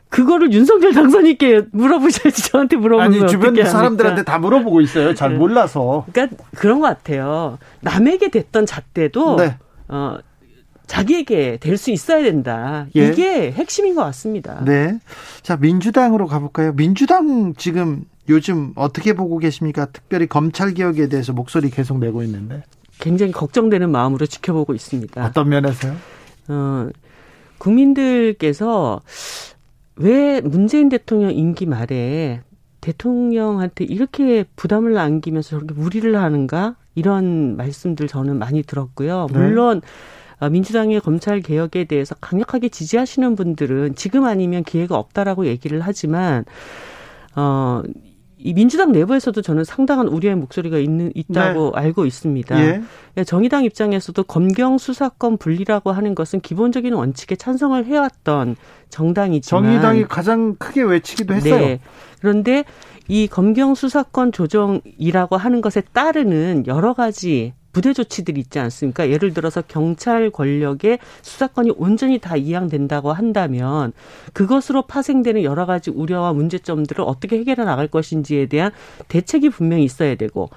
[0.10, 5.14] 그거를 윤석열 당선인께 물어보셔야지 저한테 물어보면 아니 주변 사람들한테 다 물어보고 있어요.
[5.14, 5.38] 잘 네.
[5.38, 6.06] 몰라서.
[6.12, 7.60] 그러니까 그런 것 같아요.
[7.82, 9.58] 남에게 됐던 잣대도 네.
[9.88, 10.18] 어,
[10.90, 12.88] 자기에게 될 수 있어야 된다.
[12.96, 13.08] 예.
[13.08, 14.62] 이게 핵심인 것 같습니다.
[14.66, 15.00] 네.
[15.44, 16.74] 자, 민주당으로 가볼까요?
[16.74, 19.86] 민주당 지금 요즘 어떻게 보고 계십니까?
[19.86, 22.64] 특별히 검찰 개혁에 대해서 목소리 계속 내고 있는데.
[23.00, 25.24] 굉장히 걱정되는 마음으로 지켜보고 있습니다.
[25.26, 25.96] 어떤 면에서요?
[26.50, 26.90] 어,
[27.60, 29.02] 국민들께서
[29.96, 32.42] 왜 문재인 대통령 임기 말에
[32.82, 36.76] 대통령한테 이렇게 부담을 안기면서 저렇게 무리를 하는가?
[36.96, 39.28] 이런 말씀들 저는 많이 들었고요.
[39.32, 39.38] 네.
[39.38, 39.88] 물론 네.
[40.40, 46.46] 어, 민주당의 검찰 개혁에 대해서 강력하게 지지하시는 분들은 지금 아니면 기회가 없다라고 얘기를 하지만
[47.36, 47.84] 어.
[48.42, 51.82] 이 민주당 내부에서도 저는 상당한 우려의 목소리가 있는 있다고 네.
[51.82, 52.60] 알고 있습니다.
[52.62, 52.82] 예.
[53.18, 53.24] 예.
[53.26, 58.56] 정의당 입장에서도 검경 수사권 분리라고 하는 것은 기본적인 원칙에 찬성을 해왔던
[58.88, 61.60] 정당이지만 정의당이 가장 크게 외치기도 했어요.
[61.60, 61.80] 네.
[62.22, 62.64] 그런데
[63.10, 69.10] 이 검경 수사권 조정이라고 하는 것에 따르는 여러 가지 부대 조치들이 있지 않습니까?
[69.10, 73.94] 예를 들어서 경찰 권력의 수사권이 온전히 다 이양된다고 한다면
[74.34, 78.72] 그것으로 파생되는 여러 가지 우려와 문제점들을 어떻게 해결해 나갈 것인지에 대한
[79.08, 80.50] 대책이 분명히 있어야 되고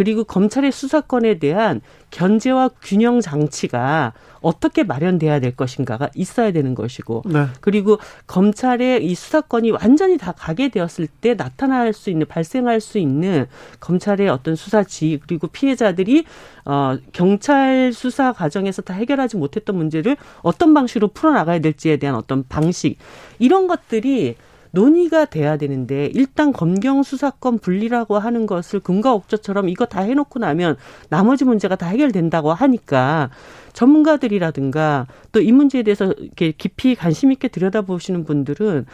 [0.00, 7.48] 그리고 검찰의 수사권에 대한 견제와 균형 장치가 어떻게 마련돼야 될 것인가가 있어야 되는 것이고 네.
[7.60, 13.44] 그리고 검찰의 이 수사권이 완전히 다 가게 되었을 때 나타날 수 있는 발생할 수 있는
[13.80, 16.24] 검찰의 어떤 수사 지 그리고 피해자들이
[16.64, 22.96] 어 경찰 수사 과정에서 다 해결하지 못했던 문제를 어떤 방식으로 풀어나가야 될지에 대한 어떤 방식
[23.38, 24.36] 이런 것들이
[24.72, 30.76] 논의가 돼야 되는데 일단 검경 수사권 분리라고 하는 것을 금과 옥조처럼 이거 다 해놓고 나면
[31.08, 33.30] 나머지 문제가 다 해결된다고 하니까
[33.72, 38.86] 전문가들이라든가 또 이 문제에 대해서 이렇게 깊이 관심 있게 들여다보시는 분들은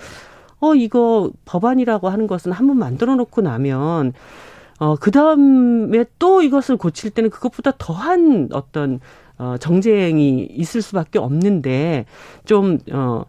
[0.60, 4.12] 어 이거 법안이라고 하는 것은 한번 만들어 놓고 나면
[4.78, 9.00] 어 그다음에 또 이것을 고칠 때는 그것보다 더한 어떤
[9.38, 12.06] 어 정쟁이 있을 수밖에 없는데
[12.46, 13.26] 좀어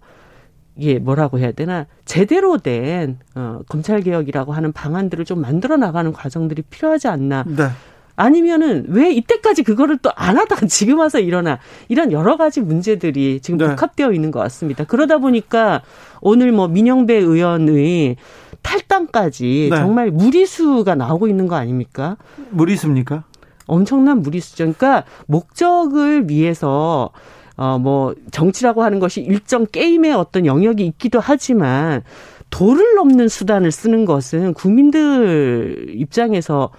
[0.77, 6.61] 이게 뭐라고 해야 되나 제대로 된 어, 검찰 개혁이라고 하는 방안들을 좀 만들어 나가는 과정들이
[6.69, 7.43] 필요하지 않나.
[7.47, 7.67] 네.
[8.15, 13.59] 아니면은 왜 이때까지 그거를 또 안 하다가 지금 와서 일어나 이런 여러 가지 문제들이 지금
[13.59, 13.67] 네.
[13.69, 14.83] 복합되어 있는 것 같습니다.
[14.83, 15.81] 그러다 보니까
[16.21, 18.17] 오늘 뭐 민영배 의원의
[18.63, 19.77] 탈당까지 네.
[19.77, 22.17] 정말 무리수가 나오고 있는 거 아닙니까?
[22.49, 23.23] 무리수입니까?
[23.67, 24.63] 엄청난 무리수죠.
[24.63, 27.11] 그러니까 목적을 위해서
[27.57, 32.03] 어, 뭐, 정치라고 하는 것이 일정 게임의 어떤 영역이 있기도 하지만
[32.49, 36.69] 도를 넘는 수단을 쓰는 것은 국민들 입장에서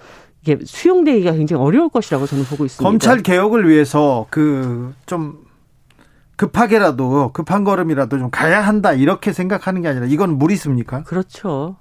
[0.41, 2.89] 이게 수용되기가 굉장히 어려울 것이라고 저는 보고 있습니다.
[2.89, 5.49] 검찰 개혁을 위해서 그 좀
[6.39, 11.03] 급하게라도 급한 걸음이라도 좀 가야 한다 이렇게 생각하는 게 아니라 이건 무리습니까?
[11.03, 11.75] 그렇죠.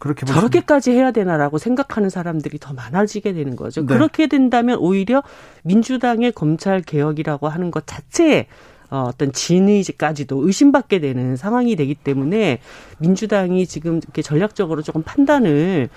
[0.00, 3.82] 그렇게 저렇게까지 해야 되나라고 생각하는 사람들이 더 많아지게 되는 거죠.
[3.82, 3.86] 네.
[3.86, 5.22] 그렇게 된다면 오히려
[5.62, 8.46] 민주당의 검찰 개혁이라고 하는 것 자체에
[8.90, 12.58] 어, 어떤 진의까지도 의심받게 되는 상황이 되기 때문에
[12.98, 15.90] 민주당이 지금 이렇게 전략적으로 조금 판단을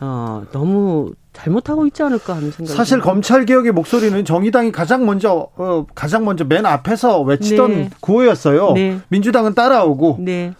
[0.00, 3.10] 어, 너무 잘못하고 있지 않을까 하는 생각이 사실 듭니다.
[3.10, 7.90] 검찰 개혁의 목소리는 정의당이 가장 먼저 어, 가장 먼저 맨 앞에서 외치던 네.
[8.00, 8.72] 구호였어요.
[8.72, 8.98] 네.
[9.08, 10.54] 민주당은 따라오고 네.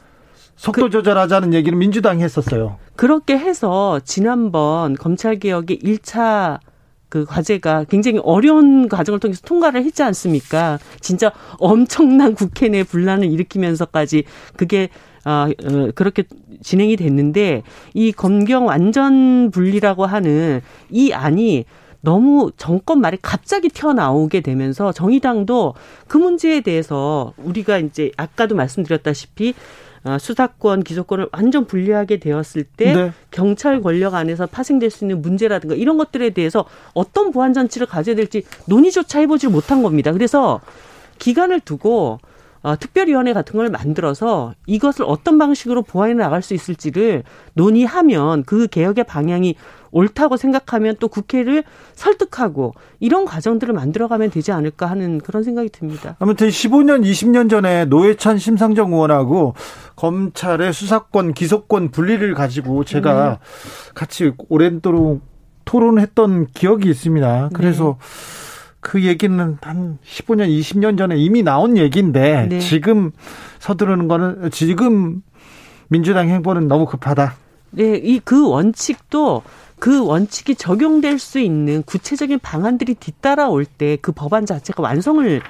[0.56, 2.76] 속도 그, 조절하자는 얘기를 민주당이 했었어요.
[2.96, 6.58] 그렇게 해서 지난번 검찰 개혁의 1차
[7.08, 10.78] 그 과제가 굉장히 어려운 과정을 통해서 통과를 했지 않습니까?
[11.00, 14.24] 진짜 엄청난 국회 내 분란을 일으키면서까지
[14.56, 14.88] 그게
[15.24, 16.24] 아, 어, 그렇게
[16.62, 17.62] 진행이 됐는데
[17.94, 21.64] 이 검경 완전 분리라고 하는 이 안이
[22.00, 25.74] 너무 정권 말에 갑자기 튀어나오게 되면서 정의당도
[26.06, 33.12] 그 문제에 대해서 우리가 이제 아까도 말씀드렸다시피 어, 수사권, 기소권을 완전 분리하게 되었을 때 네.
[33.30, 38.44] 경찰 권력 안에서 파생될 수 있는 문제라든가 이런 것들에 대해서 어떤 보완 장치를 가져야 될지
[38.66, 40.12] 논의조차 해보지 못한 겁니다.
[40.12, 40.60] 그래서
[41.18, 42.18] 기간을 두고
[42.64, 47.22] 어, 특별위원회 같은 걸 만들어서 이것을 어떤 방식으로 보완해 나갈 수 있을지를
[47.52, 49.54] 논의하면 그 개혁의 방향이
[49.90, 56.16] 옳다고 생각하면 또 국회를 설득하고 이런 과정들을 만들어가면 되지 않을까 하는 그런 생각이 듭니다.
[56.18, 59.54] 아무튼 15년, 20년 전에 노회찬 심상정 의원하고
[59.96, 63.38] 검찰의 수사권, 기소권 분리를 가지고 제가 네.
[63.94, 65.20] 같이 오랜도록
[65.66, 67.50] 토론했던 기억이 있습니다.
[67.52, 68.43] 그래서 네.
[68.84, 72.58] 그 얘기는 한 15년, 20년 전에 이미 나온 얘기인데 네.
[72.60, 73.12] 지금
[73.58, 75.22] 서두르는 거는 지금
[75.88, 77.34] 민주당 행보는 너무 급하다.
[77.70, 79.42] 네, 이 그 원칙도
[79.78, 85.40] 그 원칙이 적용될 수 있는 구체적인 방안들이 뒤따라올 때 그 법안 자체가 완성을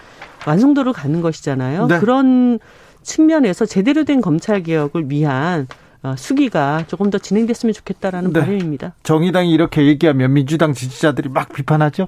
[0.46, 1.86] 완성도를 갖는 것이잖아요.
[1.88, 1.98] 네.
[1.98, 2.60] 그런
[3.02, 5.66] 측면에서 제대로 된 검찰 개혁을 위한
[6.04, 8.40] 어, 수기가 조금 더 진행됐으면 좋겠다라는 네.
[8.40, 8.94] 바람입니다.
[9.02, 12.06] 정의당이 이렇게 얘기하면 민주당 지지자들이 막 비판하죠.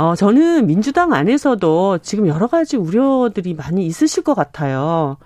[0.00, 5.18] 어, 저는 민주당 안에서도 지금 여러 가지 우려들이 많이 있으실 것 같아요.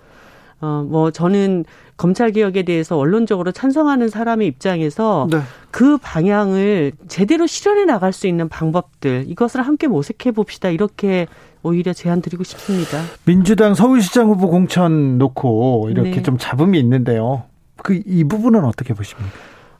[0.60, 1.64] 어, 뭐 저는
[1.96, 5.38] 검찰 개혁에 대해서 원론적으로 찬성하는 사람의 입장에서 네.
[5.70, 10.70] 그 방향을 제대로 실현해 나갈 수 있는 방법들 이것을 함께 모색해 봅시다.
[10.70, 11.28] 이렇게
[11.62, 13.00] 오히려 제안 드리고 싶습니다.
[13.24, 16.22] 민주당 서울시장 후보 공천 놓고 이렇게 네.
[16.22, 17.44] 좀 잡음이 있는데요.
[17.76, 19.30] 그 이 부분은 어떻게 보십니까?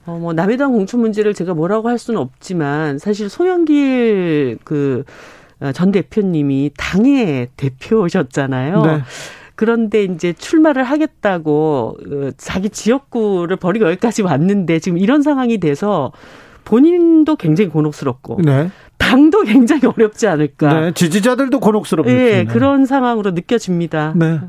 [0.07, 5.05] 어, 뭐, 남해당 공천 문제를 제가 뭐라고 할 수는 없지만, 사실 송영길 그,
[5.61, 8.83] 어, 전 대표님이 당의 대표셨잖아요.
[8.83, 9.01] 네.
[9.57, 16.13] 그런데 이제 출마를 하겠다고 어, 자기 지역구를 버리고 여기까지 왔는데 지금 이런 상황이 돼서
[16.65, 18.71] 본인도 굉장히 곤혹스럽고 네.
[18.99, 20.81] 당도 굉장히 어렵지 않을까.
[20.81, 22.25] 네, 지지자들도 곤혹스럽습니다.
[22.25, 24.15] 네, 그런 상황으로 느껴집니다.
[24.17, 24.41] 네.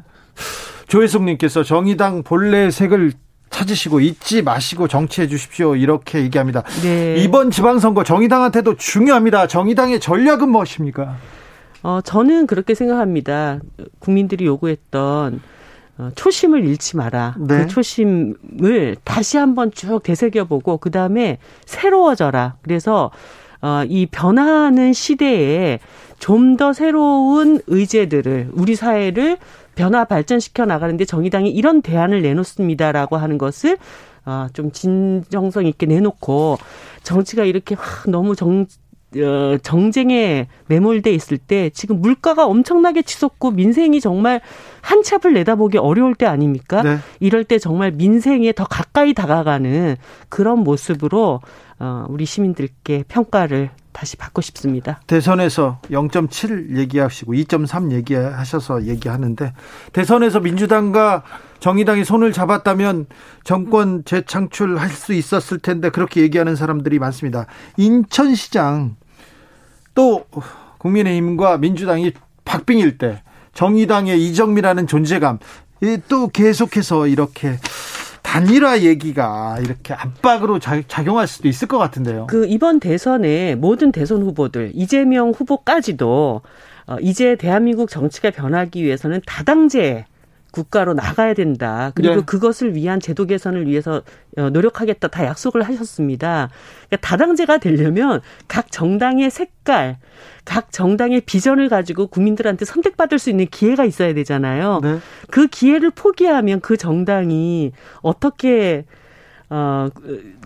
[0.88, 3.12] 조혜숙님께서 정의당 본래 색을
[3.60, 5.76] 찾으시고 잊지 마시고 정치해 주십시오.
[5.78, 6.64] 이렇게 얘기합니다.
[6.84, 7.16] 네.
[7.18, 9.48] 이번 지방선거 정의당한테도 중요합니다.
[9.48, 11.16] 정의당의 전략은 무엇입니까?
[11.84, 13.60] 어, 저는 그렇게 생각합니다.
[14.00, 15.42] 국민들이 요구했던
[15.98, 17.36] 어, 초심을 잃지 마라.
[17.40, 17.60] 네.
[17.60, 22.56] 그 초심을 다시 한번 쭉 되새겨보고 그 다음에 새로워져라.
[22.62, 23.12] 그래서
[23.62, 25.80] 어, 이 변화하는 시대에
[26.20, 29.38] 좀 더 새로운 의제들을 우리 사회를
[29.76, 33.78] 변화 발전시켜 나가는데 정의당이 이런 대안을 내놓습니다라고 하는 것을
[34.26, 36.58] 어, 좀 진정성 있게 내놓고
[37.04, 38.66] 정치가 이렇게 확 너무 정
[39.18, 44.42] 어, 정쟁에 매몰돼 있을 때 지금 물가가 엄청나게 치솟고 민생이 정말
[44.82, 46.82] 한치 앞을 내다보기 어려울 때 아닙니까?
[46.82, 46.98] 네.
[47.20, 49.96] 이럴 때 정말 민생에 더 가까이 다가가는
[50.28, 51.40] 그런 모습으로
[51.80, 55.00] 어, 우리 시민들께 평가를 다시 받고 싶습니다.
[55.08, 59.54] 대선에서 0.7 얘기하시고 2.3 얘기하셔서 얘기하는데
[59.94, 61.24] 대선에서 민주당과
[61.60, 63.08] 정의당이 손을 잡았다면
[63.44, 67.46] 정권 재창출할 수 있었을 텐데 그렇게 얘기하는 사람들이 많습니다.
[67.78, 68.98] 인천시장
[69.94, 70.26] 또
[70.80, 72.12] 국민의힘과 민주당이
[72.44, 75.40] 박빙일 때 정의당의 이정미라는 존재감
[76.10, 77.58] 또 계속해서 이렇게
[78.36, 82.28] 단일화 얘기가 이렇게 압박으로 작용할 수도 있을 것 같은데요.
[82.28, 86.42] 그 이번 대선에 모든 대선 후보들 이재명 후보까지도
[86.88, 90.06] 어, 이제 대한민국 정치가 변하기 위해서는 다당제
[90.56, 91.92] 국가로 나가야 된다.
[91.96, 92.22] 그리고 네.
[92.26, 94.02] 그것을 위한 제도 개선을 위해서
[94.38, 95.10] 어, 노력하겠다.
[95.10, 96.50] 다 약속을 하셨습니다.
[96.88, 99.98] 그러니까 다당제가 되려면 각 정당의 색깔,
[100.46, 104.80] 각 정당의 비전을 가지고 국민들한테 선택받을 수 있는 기회가 있어야 되잖아요.
[104.82, 105.00] 네.
[105.30, 108.86] 그 기회를 포기하면 그 정당이 어떻게
[109.50, 109.90] 어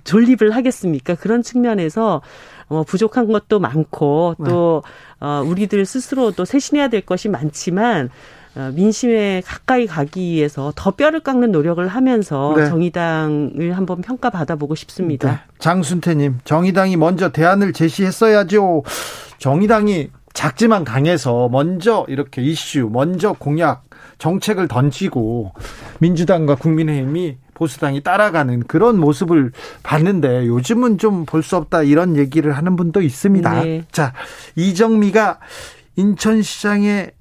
[0.03, 1.15] 존립을 하겠습니까?
[1.15, 2.21] 그런 측면에서
[2.67, 5.25] 어 부족한 것도 많고 또 네.
[5.25, 8.11] 어 우리들 스스로도 쇄신해야 될 것이 많지만 어,
[8.73, 12.65] 민심에 가까이 가기 위해서 더 뼈를 깎는 노력을 하면서 네.
[12.67, 15.31] 정의당을 한번 평가받아 보고 싶습니다.
[15.31, 15.37] 네.
[15.59, 18.83] 장순태님, 정의당이 먼저 대안을 제시했어야죠.
[19.37, 23.83] 정의당이 작지만 강해서 먼저 이렇게 이슈, 먼저 공약,
[24.17, 25.53] 정책을 던지고
[25.99, 29.51] 민주당과 국민의힘이 보수당이 따라가는 그런 모습을
[29.83, 33.63] 봤는데 요즘은 좀 볼 수 없다 이런 얘기를 하는 분도 있습니다.
[33.63, 33.83] 네.
[33.91, 34.13] 자,
[34.55, 35.39] 이정미가
[35.95, 37.11] 인천시장에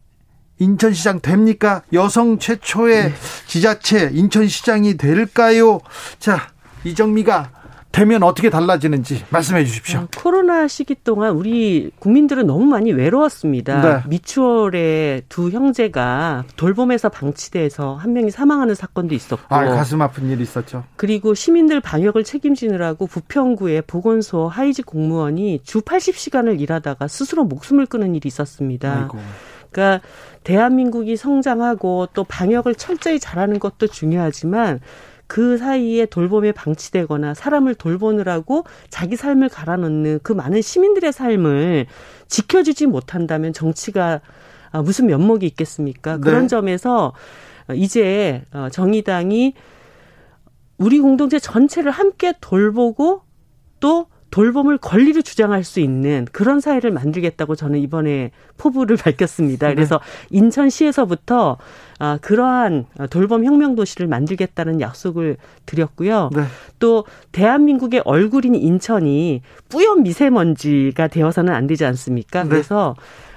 [0.58, 1.82] 인천시장 됩니까?
[1.92, 3.14] 여성 최초의 네.
[3.46, 5.80] 지자체 인천시장이 될까요?
[6.18, 6.50] 자,
[6.84, 7.58] 이정미가
[7.90, 10.00] 되면 어떻게 달라지는지 말씀해 주십시오.
[10.00, 13.80] 어, 코로나 시기 동안 우리 국민들은 너무 많이 외로웠습니다.
[13.80, 14.02] 네.
[14.08, 19.54] 미추홀의 두 형제가 돌봄에서 방치돼서 한 명이 사망하는 사건도 있었고.
[19.54, 20.84] 아, 가슴 아픈 일이 있었죠.
[20.96, 28.28] 그리고 시민들 방역을 책임지느라고 부평구의 보건소 하이직 공무원이 주 80시간을 일하다가 스스로 목숨을 끊은 일이
[28.28, 29.00] 있었습니다.
[29.00, 29.18] 아이고.
[29.70, 30.06] 그러니까
[30.44, 34.80] 대한민국이 성장하고 또 방역을 철저히 잘하는 것도 중요하지만
[35.26, 41.86] 그 사이에 돌봄에 방치되거나 사람을 돌보느라고 자기 삶을 갈아넣는 그 많은 시민들의 삶을
[42.28, 44.20] 지켜주지 못한다면 정치가
[44.70, 46.16] 아, 무슨 면목이 있겠습니까?
[46.16, 46.20] 네.
[46.20, 47.12] 그런 점에서
[47.74, 49.54] 이제 어, 정의당이
[50.78, 53.22] 우리 공동체 전체를 함께 돌보고
[53.80, 59.68] 또 돌봄을 권리로 주장할 수 있는 그런 사회를 만들겠다고 저는 이번에 포부를 밝혔습니다.
[59.68, 59.74] 네.
[59.74, 60.38] 그래서 네.
[60.38, 61.56] 인천시에서부터
[61.98, 65.36] 아, 그러한 돌봄 혁명 도시를 만들겠다는 약속을
[65.66, 66.30] 드렸고요.
[66.34, 66.42] 네.
[66.78, 72.44] 또 대한민국의 얼굴인 인천이 뿌연 미세먼지가 되어서는 안 되지 않습니까?
[72.44, 72.48] 네.
[72.48, 72.94] 그래서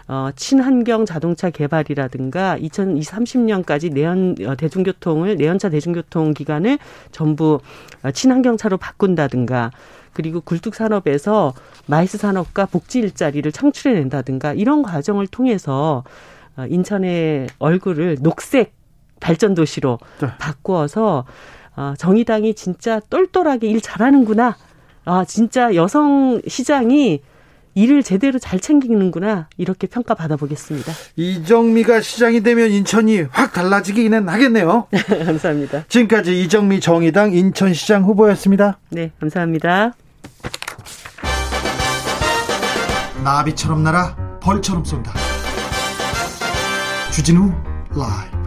[0.08, 6.80] 어, 친환경 자동차 개발이라든가 2030년까지 내연 어, 대중교통을 내연차 대중교통 기간을
[7.12, 7.62] 전부
[8.04, 9.72] 어, 친환경차로 바꾼다든가
[10.14, 11.54] 그리고 굴뚝 산업에서
[11.86, 16.04] 마이스 산업과 복지 일자리를 창출해낸다든가 이런 과정을 통해서
[16.58, 18.74] 어, 인천의 얼굴을 녹색
[19.20, 20.28] 발전 도시로 네.
[20.40, 21.26] 바꾸어서
[21.76, 24.58] 어, 정의당이 진짜 똘똘하게 일 잘하는구나.
[25.06, 27.22] 아, 진짜 여성 시장이
[27.74, 30.92] 일을 제대로 잘 챙기는구나 이렇게 평가 받아 보겠습니다.
[31.16, 34.88] 이정미가 시장이 되면 인천이 확 달라지기는 하겠네요.
[35.26, 35.86] 감사합니다.
[35.88, 38.78] 지금까지 이정미 정의당 인천시장 후보였습니다.
[38.90, 39.94] 네, 감사합니다.
[43.24, 45.14] 나비처럼 날아 벌처럼 쏜다.
[47.12, 47.52] 주진우
[47.96, 48.42] 라이브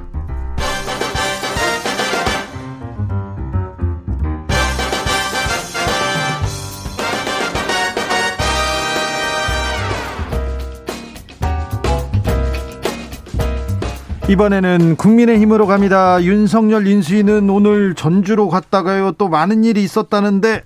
[14.26, 16.22] 이번에는 국민의 힘으로 갑니다.
[16.22, 19.12] 윤석열 인수위는 오늘 전주로 갔다가요.
[19.12, 20.64] 또 많은 일이 있었다는데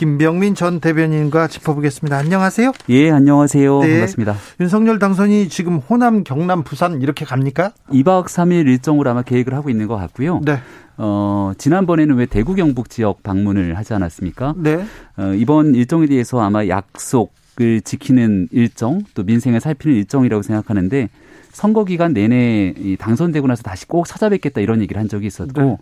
[0.00, 2.16] 김병민 전 대변인과 짚어보겠습니다.
[2.16, 2.72] 안녕하세요.
[2.88, 3.80] 예, 안녕하세요.
[3.80, 3.90] 네.
[3.90, 4.34] 반갑습니다.
[4.58, 7.72] 윤석열 당선이 지금 호남, 경남, 부산 이렇게 갑니까?
[7.90, 10.40] 2박 3일 일정으로 아마 계획을 하고 있는 것 같고요.
[10.42, 10.58] 네.
[10.96, 14.54] 어, 지난번에는 왜 대구 경북 지역 방문을 하지 않았습니까?
[14.56, 14.86] 네.
[15.18, 21.10] 어, 이번 일정에 대해서 아마 약속 을 지키는 일정, 또 민생을 살피는 일정이라고 생각하는데
[21.52, 25.76] 선거 기간 내내 당선되고 나서 다시 꼭 찾아뵙겠다 이런 얘기를 한 적이 있었고 네.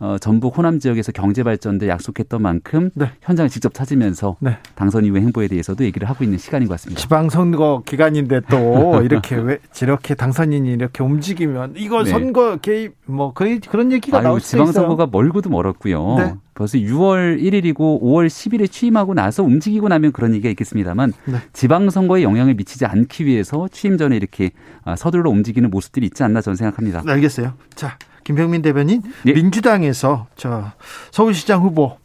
[0.00, 3.10] 어, 전북 호남 지역에서 경제 발전대 약속했던 만큼 네.
[3.22, 4.58] 현장을 직접 찾으면서 네.
[4.74, 7.00] 당선 이후의 행보에 대해서도 얘기를 하고 있는 시간인 것 같습니다.
[7.00, 12.10] 지방 선거 기간인데 또 이렇게 왜 이렇게 당선인이 이렇게 움직이면 이거 네.
[12.10, 14.66] 선거 개입 뭐 거의 그런 얘기가 아유, 나올 수 있어요.
[14.66, 16.16] 지방 선거가 멀고도 멀었고요.
[16.18, 16.34] 네.
[16.54, 21.38] 벌써 6월 1일이고 5월 10일에 취임하고 나서 움직이고 나면 그런 얘기가 있겠습니다만 네.
[21.52, 24.50] 지방선거에 영향을 미치지 않기 위해서 취임 전에 이렇게
[24.84, 27.02] 아, 서둘러 움직이는 모습들이 있지 않나 저는 생각합니다.
[27.06, 27.54] 알겠어요.
[27.74, 29.32] 자, 김병민 대변인 네.
[29.32, 30.72] 민주당에서 저
[31.10, 31.98] 서울시장 후보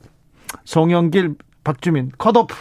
[0.66, 2.56] 송영길 박주민 컷오프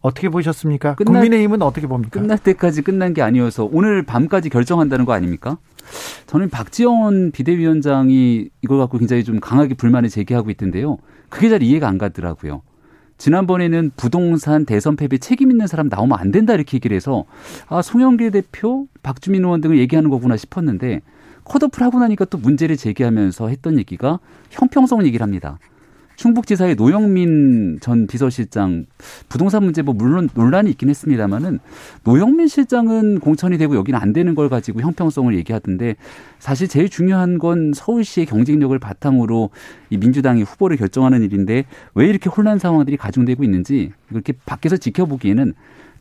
[0.00, 0.94] 어떻게 보셨습니까?
[0.94, 2.20] 끝날, 국민의힘은 어떻게 봅니까?
[2.20, 5.58] 끝날 때까지 끝난 게 아니어서 오늘 밤까지 결정한다는 거 아닙니까?
[6.26, 10.98] 저는 박지원 비대위원장이 이걸 갖고 굉장히 좀 강하게 불만을 제기하고 있던데요.
[11.28, 12.62] 그게 잘 이해가 안 가더라고요.
[13.18, 17.24] 지난번에는 부동산 대선 패배 책임 있는 사람 나오면 안 된다 이렇게 얘기를 해서
[17.68, 21.00] 아 송영길 대표, 박주민 의원 등을 얘기하는 거구나 싶었는데
[21.46, 24.18] 컷오프를 하고 나니까 또 문제를 제기하면서 했던 얘기가
[24.50, 25.58] 형평성 얘기를 합니다.
[26.16, 28.86] 충북지사의 노영민 전 비서실장
[29.28, 31.58] 부동산 문제 뭐 물론 논란이 있긴 했습니다만은
[32.04, 35.96] 노영민 실장은 공천이 되고 여기는 안 되는 걸 가지고 형평성을 얘기하던데
[36.38, 39.50] 사실 제일 중요한 건 서울시의 경쟁력을 바탕으로
[39.90, 45.54] 이 민주당이 후보를 결정하는 일인데 왜 이렇게 혼란 상황들이 가중되고 있는지 이렇게 밖에서 지켜보기에는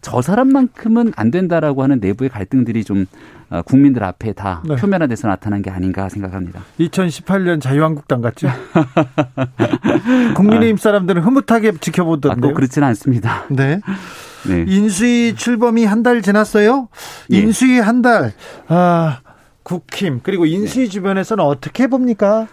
[0.06, 3.08] 저 사람만큼은 안 된다라고 하는 내부의 갈등들이 좀
[3.50, 4.76] 어, 국민들 앞에 다 네.
[4.76, 6.62] 표면화돼서 나타난 게 아닌가 생각합니다.
[6.80, 8.48] 2018년 자유한국당 같죠?
[10.36, 12.52] 국민의힘 사람들은 흐뭇하게 지켜보던데요.
[12.52, 13.46] 아, 그렇지는 않습니다.
[13.50, 13.82] 네.
[14.48, 14.66] 네.
[14.68, 16.88] 인수위 출범이 한 달 지났어요.
[17.34, 17.38] 예.
[17.40, 18.32] 인수위 한 달.
[18.68, 19.22] 아,
[19.64, 20.92] 국힘 그리고 인수위 네.
[20.92, 22.46] 주변에서는 어떻게 봅니까?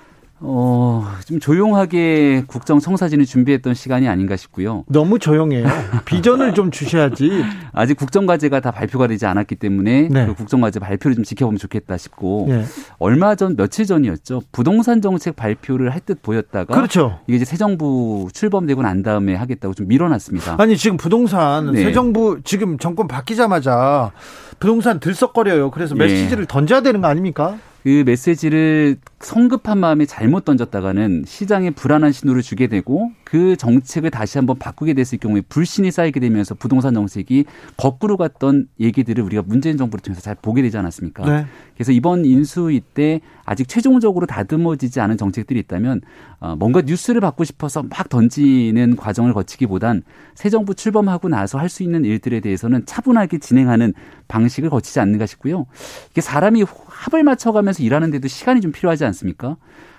[0.44, 4.84] 어, 좀 조용하게 국정 청사진을 준비했던 시간이 아닌가 싶고요.
[4.88, 5.66] 너무 조용해요.
[6.04, 7.44] 비전을 좀 주셔야지.
[7.72, 10.26] 아직 국정과제가 다 발표가 되지 않았기 때문에 네.
[10.26, 12.64] 그 국정과제 발표를 좀 지켜보면 좋겠다 싶고 네.
[12.98, 14.42] 얼마 전 며칠 전이었죠.
[14.52, 17.20] 부동산 정책 발표를 할 듯 보였다가 그렇죠.
[17.28, 20.56] 이게 이제 새 정부 출범되고 난 다음에 하겠다고 좀 밀어놨습니다.
[20.58, 21.84] 아니 지금 부동산 네.
[21.84, 24.10] 새 정부 지금 정권 바뀌자마자
[24.58, 25.70] 부동산 들썩거려요.
[25.70, 25.98] 그래서 예.
[26.00, 27.56] 메시지를 던져야 되는 거 아닙니까?
[27.82, 34.56] 그 메시지를 성급한 마음에 잘못 던졌다가는 시장에 불안한 신호를 주게 되고 그 정책을 다시 한번
[34.58, 37.44] 바꾸게 됐을 경우에 불신이 쌓이게 되면서 부동산 정책이
[37.76, 41.24] 거꾸로 갔던 얘기들을 우리가 문재인 정부를 통해서 잘 보게 되지 않았습니까?
[41.24, 41.46] 네.
[41.74, 46.02] 그래서 이번 인수위 때 아직 최종적으로 다듬어지지 않은 정책들이 있다면
[46.38, 50.02] 어, 뭔가 뉴스를 받고 싶어서 막 던지는 과정을 거치기보단
[50.34, 53.94] 새 정부 출범하고 나서 할 수 있는 일들에 대해서는 차분하게 진행하는
[54.28, 55.64] 방식을 거치지 않는가 싶고요.
[56.10, 56.64] 이게 사람이
[57.02, 59.56] 합을 맞춰가면서 일하는데도 시간이 좀 필요하지 않습니까?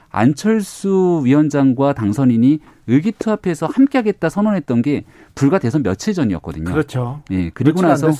[0.09, 5.03] 안철수 위원장과 당선인이 의기투합해서 함께하겠다 선언했던 게
[5.35, 6.71] 불과 대선 며칠 전이었거든요.
[6.71, 7.21] 그렇죠.
[7.31, 8.11] 예, 그리고 나서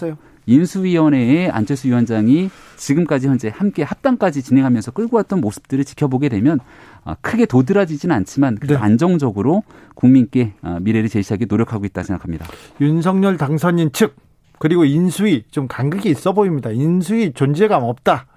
[0.46, 6.60] 인수위원회에 안철수 위원장이 지금까지 현재 함께 합당까지 진행하면서 끌고 왔던 모습들을 지켜보게 되면
[7.06, 8.76] 아, 크게 도드라지지는 않지만 네.
[8.76, 9.64] 안정적으로
[9.96, 12.48] 국민께 아, 미래를 제시하기 노력하고 있다 생각합니다.
[12.82, 14.16] 윤석열 당선인 측
[14.60, 16.70] 그리고 인수위 좀 간극이 있어 보입니다.
[16.72, 18.28] 인수위 존재감 없다.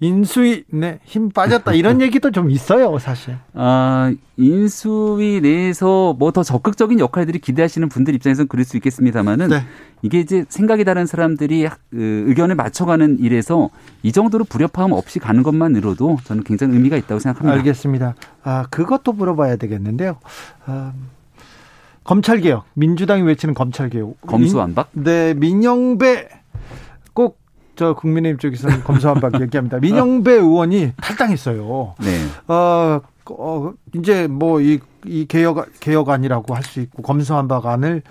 [0.00, 3.36] 인수위 네힘 빠졌다 이런 얘기도 좀 있어요, 사실.
[3.54, 9.62] 아 인수위 내에서 뭐 더 적극적인 역할들이 기대하시는 분들 입장에서는 그럴 수 있겠습니다만은 네.
[10.02, 13.70] 이게 이제 생각이 다른 사람들이 그 의견을 맞춰가는 일에서
[14.02, 17.56] 이 정도로 불협화음 없이 가는 것만으로도 저는 굉장히 의미가 있다고 생각합니다.
[17.58, 18.14] 알겠습니다.
[18.42, 20.18] 아 그것도 물어봐야 되겠는데요.
[20.66, 20.92] 아,
[22.06, 24.20] 검찰개혁, 민주당이 외치는 검찰개혁.
[24.22, 24.90] 검수완박?
[24.92, 26.28] 네, 민영배
[27.12, 27.44] 꼭
[27.76, 29.78] 저 국민의힘 쪽에서는 검수완박 얘기합니다.
[29.78, 31.94] 민영배 의원이 탈당했어요.
[31.98, 32.24] 네.
[32.48, 38.02] 어, 어 이제 뭐 이 이 개혁 개혁안이라고 할 수 있고 검수완박안을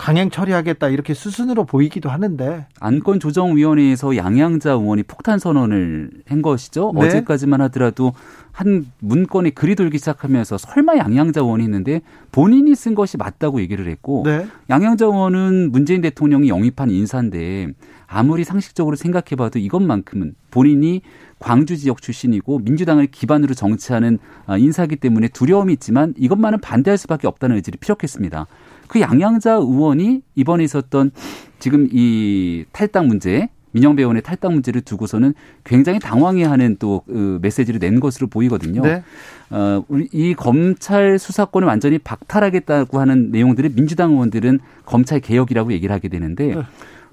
[0.00, 6.92] 강행 처리하겠다 이렇게 수순으로 보이기도 하는데 안건 조정위원회에서 양양자 의원이 폭탄 선언을 한 것이죠.
[6.94, 7.06] 네.
[7.06, 8.14] 어제까지만 하더라도
[8.50, 12.00] 한 문건에 글이 돌기 시작하면서 설마 양양자 의원이 했는데
[12.32, 14.46] 본인이 쓴 것이 맞다고 얘기를 했고 네.
[14.70, 17.68] 양양자 의원은 문재인 대통령이 영입한 인사인데
[18.06, 21.02] 아무리 상식적으로 생각해봐도 이것만큼은 본인이
[21.38, 27.56] 광주 지역 출신이고 민주당을 기반으로 정치하는 아, 인사기 때문에 두려움이 있지만 이것만은 반대할 수밖에 없다는
[27.56, 28.46] 의지를 피력했습니다.
[28.90, 31.12] 그 양양자 의원이 이번에 있었던
[31.60, 35.32] 지금 이 탈당 문제 민영배 의원의 탈당 문제를 두고서는
[35.62, 38.82] 굉장히 당황해하는 또그 메시지를 낸 것으로 보이거든요.
[38.82, 39.04] 네.
[39.50, 46.08] 어, 우리 이 검찰 수사권을 완전히 박탈하겠다고 하는 내용들을 민주당 의원들은 검찰 개혁이라고 얘기를 하게
[46.08, 46.62] 되는데 네.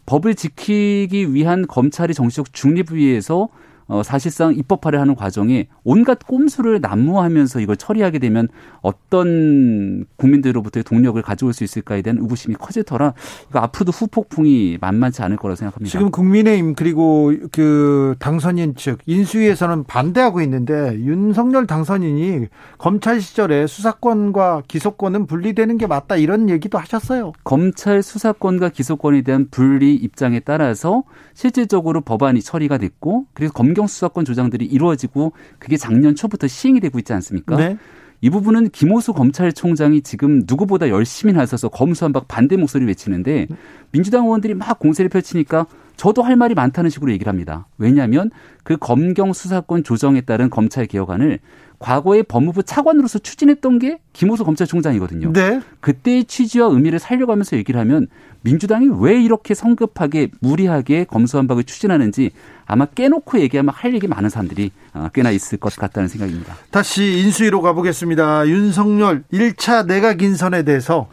[0.08, 3.50] 법을 지키기 위한 검찰의 정치적 중립을 위해서
[3.88, 8.50] 어, 사실상 입법화를 하는 과정에 온갖 꼼수를 난무하면서 이걸 처리하게 되면
[8.82, 13.14] 어떤 국민들로부터의 동력을 가져올 수 있을까에 대한 의구심이 커질 터라
[13.50, 15.90] 이거 앞으로도 후폭풍이 만만치 않을 거라고 생각합니다.
[15.90, 25.28] 지금 국민의힘 그리고 그 당선인 측 인수위에서는 반대하고 있는데 윤석열 당선인이 검찰 시절에 수사권과 기소권은
[25.28, 27.32] 분리되는 게 맞다 이런 얘기도 하셨어요.
[27.46, 34.66] 검찰 수사권과 기소권에 대한 분리 입장에 따라서 실질적으로 법안이 처리가 됐고 그래서 검경 수사권 조장들이
[34.66, 37.56] 이루어지고 그게 작년 초부터 시행이 되고 있지 않습니까?
[37.56, 37.78] 네.
[38.22, 43.48] 이 부분은 김호수 검찰총장이 지금 누구보다 열심히 나서서 검수한박 반대 목소리 외치는데
[43.92, 45.68] 민주당 의원들이 막 공세를 펼치니까
[45.98, 47.68] 저도 할 말이 많다는 식으로 얘기를 합니다.
[47.78, 48.30] 왜냐하면
[48.64, 51.40] 그 검경 수사권 조정에 따른 검찰 개혁안을
[51.80, 55.32] 과거에 법무부 차관으로서 추진했던 게 김호수 검찰총장이거든요.
[55.34, 55.62] 네.
[55.80, 58.08] 그때의 취지와 의미를 살려가면서 얘기를 하면
[58.42, 62.32] 민주당이 왜 이렇게 성급하게 무리하게 검수한박을 추진하는지
[62.66, 66.56] 아마 깨놓고 얘기하면 할 얘기 많은 사람들이 어, 꽤나 있을 것 같다는 생각입니다.
[66.72, 68.48] 다시 인수위로 가보겠습니다.
[68.48, 71.10] 윤석열 1차 내각 인선에 대해서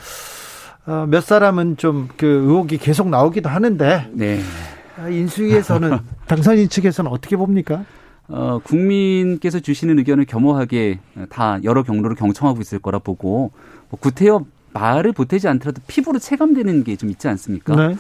[0.87, 4.41] 어, 몇 사람은 좀 그 의혹이 계속 나오기도 하는데 네.
[4.97, 7.85] 아, 인수위에서는 당선인 측에서는 어떻게 봅니까?
[8.29, 13.53] 어, 국민께서 주시는 의견을 겸허하게 다 여러 경로로 경청하고 있을 거라 보고
[13.91, 17.75] 뭐 구태여 말을 보태지 않더라도 피부로 체감되는 게 좀 있지 않습니까?
[17.89, 17.97] 네.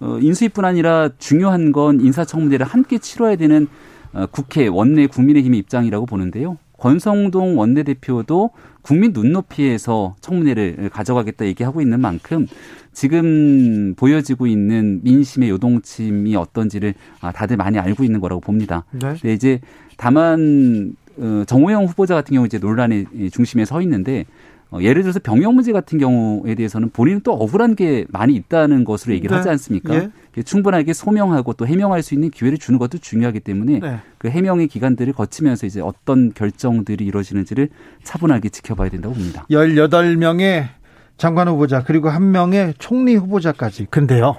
[0.00, 3.68] 어, 인수위뿐 아니라 중요한 건 인사청문회를 함께 치러야 되는
[4.12, 6.56] 어, 국회 원내 국민의힘의 입장이라고 보는데요.
[6.78, 8.50] 권성동 원내대표도
[8.82, 12.46] 국민 눈높이에서 청문회를 가져가겠다 얘기하고 있는 만큼
[12.92, 18.84] 지금 보여지고 있는 민심의 요동침이 어떤지를 아, 다들 많이 알고 있는 거라고 봅니다.
[18.90, 19.14] 네.
[19.22, 19.60] 네 이제
[19.96, 24.24] 다만 어, 정호영 후보자 같은 경우 이제 논란의 중심에 서 있는데
[24.70, 29.14] 어, 예를 들어서 병역 문제 같은 경우에 대해서는 본인은 또 억울한 게 많이 있다는 것으로
[29.14, 29.36] 얘기를 네.
[29.36, 29.94] 하지 않습니까?
[29.94, 30.10] 예.
[30.44, 33.98] 충분하게 소명하고 또 해명할 수 있는 기회를 주는 것도 중요하기 때문에 네.
[34.18, 37.70] 그 해명의 기간들을 거치면서 이제 어떤 결정들이 이루어지는지를
[38.04, 39.46] 차분하게 지켜봐야 된다고 봅니다.
[39.50, 40.68] 18명의
[41.16, 43.86] 장관 후보자 그리고 한 명의 총리 후보자까지.
[43.90, 44.36] 근데요.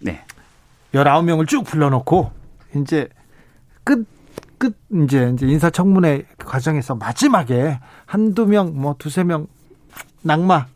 [0.00, 0.20] 네.
[0.92, 2.32] 19명을 쭉 불러놓고
[2.76, 3.08] 이제
[3.84, 4.06] 끝,
[4.58, 9.46] 끝, 이제, 이제 인사청문회 과정에서 마지막에 한두 명, 뭐 두세 명
[10.22, 10.66] 낙마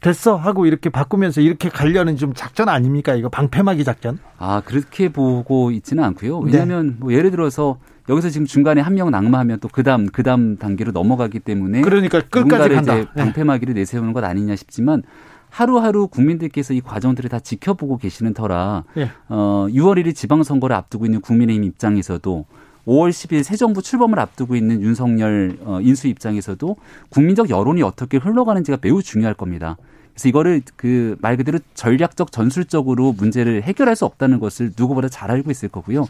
[0.00, 3.14] 됐어 하고 이렇게 바꾸면서 이렇게 가려는 좀 작전 아닙니까?
[3.14, 4.18] 이거 방패막이 작전?
[4.38, 6.40] 아 그렇게 보고 있지는 않고요.
[6.40, 6.94] 왜냐하면 네.
[6.98, 7.78] 뭐 예를 들어서
[8.10, 12.98] 여기서 지금 중간에 한 명 낙마하면 또 그다음 그다음 단계로 넘어가기 때문에 그러니까 끝까지 간다.
[12.98, 13.22] 이제 네.
[13.24, 15.02] 방패막이를 내세우는 것 아니냐 싶지만
[15.48, 19.10] 하루하루 국민들께서 이 과정들을 다 지켜보고 계시는 터라 네.
[19.28, 22.44] 어 6월 1일 지방선거를 앞두고 있는 국민의힘 입장에서도
[22.86, 26.76] 5월 10일 새 정부 출범을 앞두고 있는 윤석열 어, 인수 입장에서도
[27.08, 29.76] 국민적 여론이 어떻게 흘러가는지가 매우 중요할 겁니다.
[30.12, 35.50] 그래서 이거를 그 말 그대로 전략적 전술적으로 문제를 해결할 수 없다는 것을 누구보다 잘 알고
[35.50, 36.06] 있을 거고요.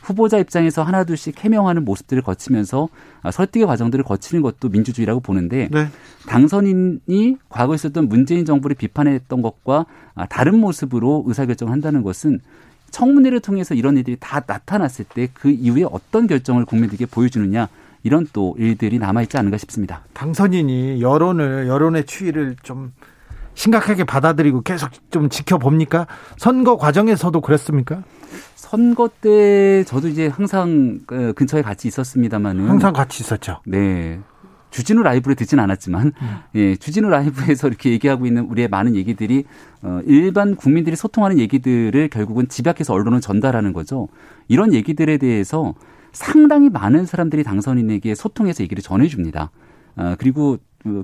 [0.00, 2.88] 후보자 입장에서 하나둘씩 해명하는 모습들을 거치면서
[3.22, 5.86] 아, 설득의 과정들을 거치는 것도 민주주의라고 보는데 네.
[6.26, 12.40] 당선인이 과거에 있었던 문재인 정부를 비판했던 것과 아, 다른 모습으로 의사결정을 한다는 것은
[12.92, 17.68] 청문회를 통해서 이런 일들이 다 나타났을 때 그 이후에 어떤 결정을 국민들에게 보여주느냐
[18.04, 20.02] 이런 또 일들이 남아있지 않은가 싶습니다.
[20.12, 22.92] 당선인이 여론을 여론의 추이를 좀
[23.54, 26.06] 심각하게 받아들이고 계속 좀 지켜봅니까?
[26.36, 28.02] 선거 과정에서도 그랬습니까?
[28.54, 33.60] 선거 때 저도 이제 항상 그 근처에 같이 있었습니다만은 항상 같이 있었죠.
[33.66, 34.20] 네.
[34.72, 36.36] 주진우 라이브를 듣진 않았지만 음.
[36.56, 39.44] 예, 주진우 라이브에서 이렇게 얘기하고 있는 우리의 많은 얘기들이
[39.82, 44.08] 어, 일반 국민들이 소통하는 얘기들을 결국은 집약해서 언론은 전달하는 거죠.
[44.48, 45.74] 이런 얘기들에 대해서
[46.12, 49.50] 상당히 많은 사람들이 당선인에게 소통해서 얘기를 전해줍니다.
[49.96, 50.58] 어, 그리고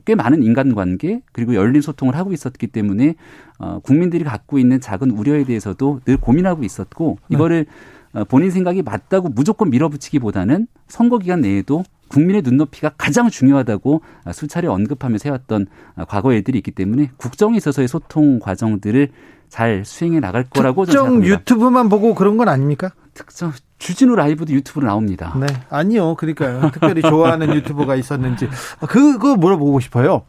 [0.04, 3.14] 꽤 많은 인간관계 그리고 열린 소통을 하고 있었기 때문에
[3.58, 7.36] 어, 국민들이 갖고 있는 작은 우려에 대해서도 늘 고민하고 있었고 네.
[7.36, 7.66] 이거를
[8.14, 8.24] 네.
[8.24, 14.02] 본인 생각이 맞다고 무조건 밀어붙이기보다는 선거 기간 내에도 국민의 눈높이가 가장 중요하다고
[14.32, 15.66] 수차례 언급하면서 해왔던
[16.08, 19.08] 과거 일들이 있기 때문에 국정에 있어서의 소통 과정들을
[19.48, 22.90] 잘 수행해 나갈 거라고 특정 유튜브만 보고 그런 건 아닙니까?
[23.14, 25.34] 특정 주진우 라이브도 유튜브로 나옵니다.
[25.40, 26.16] 네, 아니요.
[26.16, 26.70] 그러니까요.
[26.72, 28.48] 특별히 좋아하는 유튜버가 있었는지
[28.88, 30.22] 그거 물어보고 싶어요.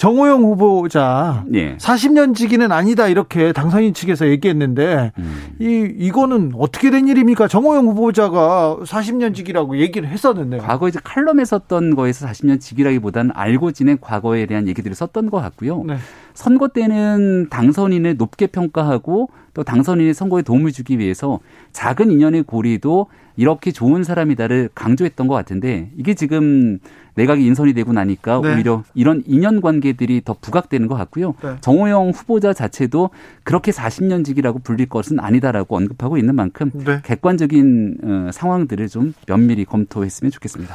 [0.00, 1.76] 정호영 후보자 예.
[1.76, 5.54] 40년 지기는 아니다 이렇게 당선인 측에서 얘기했는데 음.
[5.60, 7.48] 이 이거는 어떻게 된 일입니까?
[7.48, 13.98] 정호영 후보자가 40년 지기라고 얘기를 했었는데 과거 이제 칼럼에 썼던 거에서 40년 지기라기보다는 알고 지낸
[14.00, 15.84] 과거에 대한 얘기들을 썼던 것 같고요.
[15.84, 15.98] 네.
[16.32, 21.40] 선거 때는 당선인을 높게 평가하고 또 당선인의 선거에 도움을 주기 위해서
[21.72, 26.78] 작은 인연의 고리도 이렇게 좋은 사람이다를 강조했던 것 같은데 이게 지금
[27.14, 28.54] 내각이 인선이 되고 나니까 네.
[28.54, 31.34] 오히려 이런 인연 관계들이 더 부각되는 것 같고요.
[31.42, 31.56] 네.
[31.60, 33.10] 정호영 후보자 자체도
[33.42, 37.00] 그렇게 40년직이라고 불릴 것은 아니다라고 언급하고 있는 만큼 네.
[37.02, 40.74] 객관적인 어, 상황들을 좀 면밀히 검토했으면 좋겠습니다.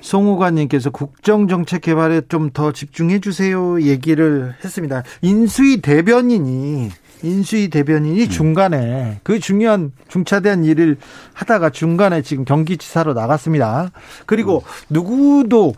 [0.00, 5.02] 송호관님께서 국정정책 개발에 좀 더 집중해 주세요 얘기를 했습니다.
[5.20, 6.90] 인수위 대변인이
[7.22, 8.28] 인수위 대변인이 음.
[8.28, 10.96] 중간에 그 중요한 중차대한 일을
[11.34, 13.90] 하다가 중간에 지금 경기지사로 나갔습니다.
[14.26, 14.86] 그리고 음.
[14.90, 15.74] 누구도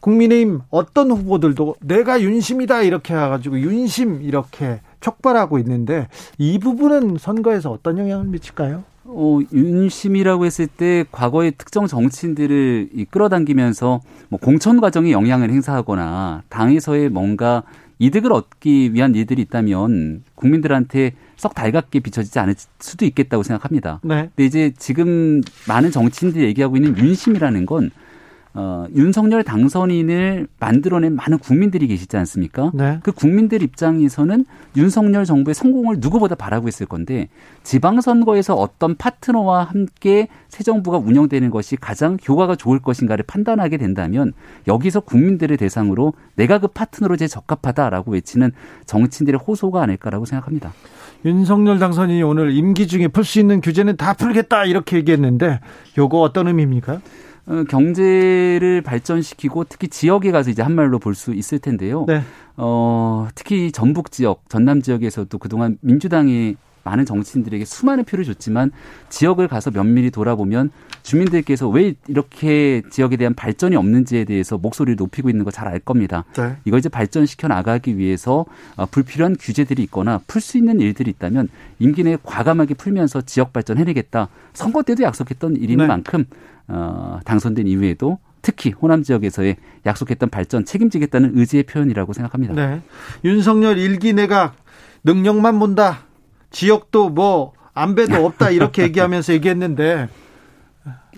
[0.00, 6.08] 국민의힘 어떤 후보들도 내가 윤심이다 이렇게 해가지고 윤심 이렇게 촉발하고 있는데
[6.38, 8.84] 이 부분은 선거에서 어떤 영향을 미칠까요?
[9.04, 17.62] 어, 윤심이라고 했을 때 과거의 특정 정치인들을 끌어당기면서 뭐 공천 과정에 영향을 행사하거나 당에서의 뭔가
[18.02, 24.00] 이득을 얻기 위한 일들이 있다면 국민들한테 썩 달갑게 비춰지지 않을 수도 있겠다고 생각합니다.
[24.02, 24.28] 네.
[24.34, 27.90] 근데 이제 지금 많은 정치인들이 얘기하고 있는 윤심이라는 건
[28.54, 32.70] 어, 윤석열 당선인을 만들어낸 많은 국민들이 계시지 않습니까?
[32.74, 32.98] 네.
[33.02, 34.44] 그 국민들 입장에서는
[34.76, 37.28] 윤석열 정부의 성공을 누구보다 바라고 있을 건데
[37.62, 44.32] 지방선거에서 어떤 파트너와 함께 새 정부가 운영되는 것이 가장 효과가 좋을 것인가를 판단하게 된다면
[44.68, 48.52] 여기서 국민들을 대상으로 내가 그 파트너로 제일 적합하다라고 외치는
[48.84, 50.72] 정치인들의 호소가 아닐까라고 생각합니다.
[51.24, 55.60] 윤석열 당선인이 오늘 임기 중에 풀 수 있는 규제는 다 풀겠다 이렇게 얘기했는데
[55.96, 57.00] 요거 어떤 의미입니까?
[57.46, 62.04] 어, 경제를 발전시키고 특히 지역에 가서 이제 한 말로 볼 수 있을 텐데요.
[62.06, 62.22] 네.
[62.56, 68.70] 어, 특히 전북 지역, 전남 지역에서도 그동안 민주당이 많은 정치인들에게 수많은 표를 줬지만
[69.08, 70.70] 지역을 가서 면밀히 돌아보면
[71.02, 76.24] 주민들께서 왜 이렇게 지역에 대한 발전이 없는지에 대해서 목소리를 높이고 있는 거 잘 알 겁니다.
[76.36, 76.56] 네.
[76.64, 78.44] 이걸 이제 발전시켜 나가기 위해서
[78.76, 83.78] 어, 불필요한 규제들이 있거나 풀 수 있는 일들이 있다면 임기 내에 과감하게 풀면서 지역 발전
[83.78, 84.28] 해내겠다.
[84.54, 85.86] 선거 때도 약속했던 일인 네.
[85.86, 86.24] 만큼
[86.68, 89.56] 어, 당선된 이후에도 특히 호남 지역에서의
[89.86, 92.54] 약속했던 발전 책임지겠다는 의지의 표현이라고 생각합니다.
[92.54, 92.80] 네.
[93.24, 94.56] 윤석열 일기 내각
[95.04, 96.00] 능력만 본다.
[96.52, 100.08] 지역도 뭐 안배도 없다 이렇게 얘기하면서 얘기했는데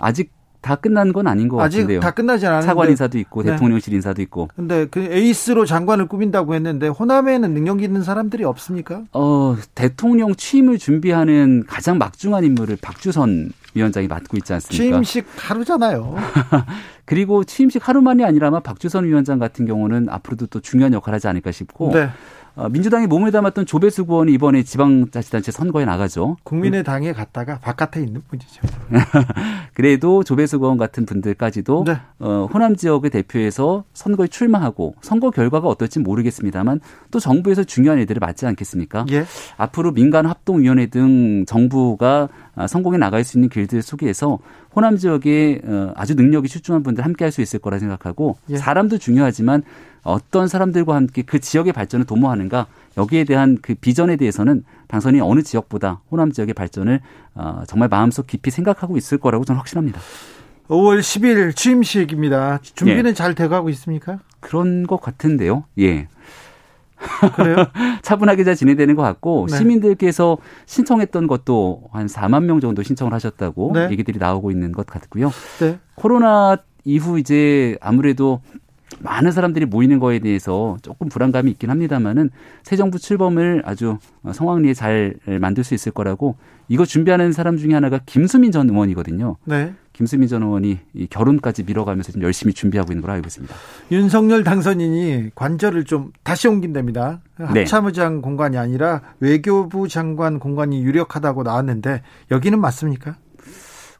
[0.00, 0.32] 아직
[0.64, 2.00] 다 끝난 건 아닌 것 아직 같은데요.
[2.00, 3.50] 다 끝나지 않았는데 차관 인사도 있고 네.
[3.50, 4.48] 대통령실 인사도 있고.
[4.56, 9.02] 근데 그 에이스로 장관을 꾸민다고 했는데 호남에는 능력 있는 사람들이 없습니까?
[9.12, 14.82] 어 대통령 취임을 준비하는 가장 막중한 인물을 박주선 위원장이 맡고 있지 않습니까?
[14.84, 16.16] 취임식 하루잖아요.
[17.04, 21.52] 그리고 취임식 하루만이 아니라 아 박주선 위원장 같은 경우는 앞으로도 또 중요한 역할을 하지 않을까
[21.52, 22.08] 싶고 네.
[22.56, 26.36] 어, 민주당이 몸을 담았던 조배수 의원이 이번에 지방자치단체 선거에 나가죠.
[26.44, 28.62] 국민의당에 갔다가 바깥에 있는 분이죠.
[29.74, 31.96] 그래도 조배수 의원 같은 분들까지도 네.
[32.20, 36.80] 어, 호남 지역을 대표해서 선거에 출마하고 선거 결과가 어떨지 모르겠습니다만
[37.10, 39.06] 또 정부에서 중요한 일들을 맡지 않겠습니까?
[39.10, 39.24] 예.
[39.56, 44.38] 앞으로 민간 합동위원회 등 정부가 아, 성공에 나갈 수 있는 길들 속에서
[44.76, 48.56] 호남 지역에 어, 아주 능력이 출중한 분들 함께 할 수 있을 거라 생각하고 예.
[48.56, 49.64] 사람도 중요하지만
[50.04, 56.02] 어떤 사람들과 함께 그 지역의 발전을 도모하는가 여기에 대한 그 비전에 대해서는 당선이 어느 지역보다
[56.10, 57.00] 호남 지역의 발전을
[57.34, 60.00] 어, 정말 마음속 깊이 생각하고 있을 거라고 저는 확신합니다.
[60.68, 62.58] 5월 10일 취임식입니다.
[62.62, 63.14] 준비는 예.
[63.14, 64.18] 잘 돼가고 있습니까?
[64.40, 65.64] 그런 것 같은데요.
[65.78, 66.08] 예.
[67.36, 67.56] 그래요?
[68.02, 69.58] 차분하게 잘 진행되는 것 같고 네.
[69.58, 73.88] 시민들께서 신청했던 것도 한 4만 명 정도 신청을 하셨다고 네.
[73.90, 75.30] 얘기들이 나오고 있는 것 같고요.
[75.60, 75.78] 네.
[75.96, 78.40] 코로나 이후 이제 아무래도
[79.00, 82.30] 많은 사람들이 모이는 거에 대해서 조금 불안감이 있긴 합니다만은
[82.62, 83.98] 새 정부 출범을 아주
[84.32, 86.36] 성황리에 잘 만들 수 있을 거라고
[86.68, 89.36] 이거 준비하는 사람 중에 하나가 김수민 전 의원이거든요.
[89.44, 89.74] 네.
[89.92, 93.54] 김수민 전 의원이 이 결혼까지 밀어가면서 지금 열심히 준비하고 있는 걸로 알고 있습니다.
[93.92, 97.20] 윤석열 당선인이 관절을 좀 다시 옮긴답니다.
[97.52, 97.60] 네.
[97.60, 98.20] 합참의장 네.
[98.20, 103.16] 공간이 아니라 외교부 장관 공간이 유력하다고 나왔는데 여기는 맞습니까?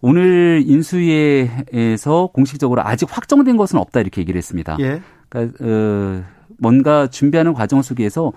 [0.06, 4.76] 오늘 인수위에서 공식적으로 아직 확정된 것은 없다 이렇게 얘기를 했습니다.
[4.80, 5.00] 예.
[5.30, 6.22] 그러니까 어,
[6.58, 8.32] 뭔가 준비하는 과정 속에서 어,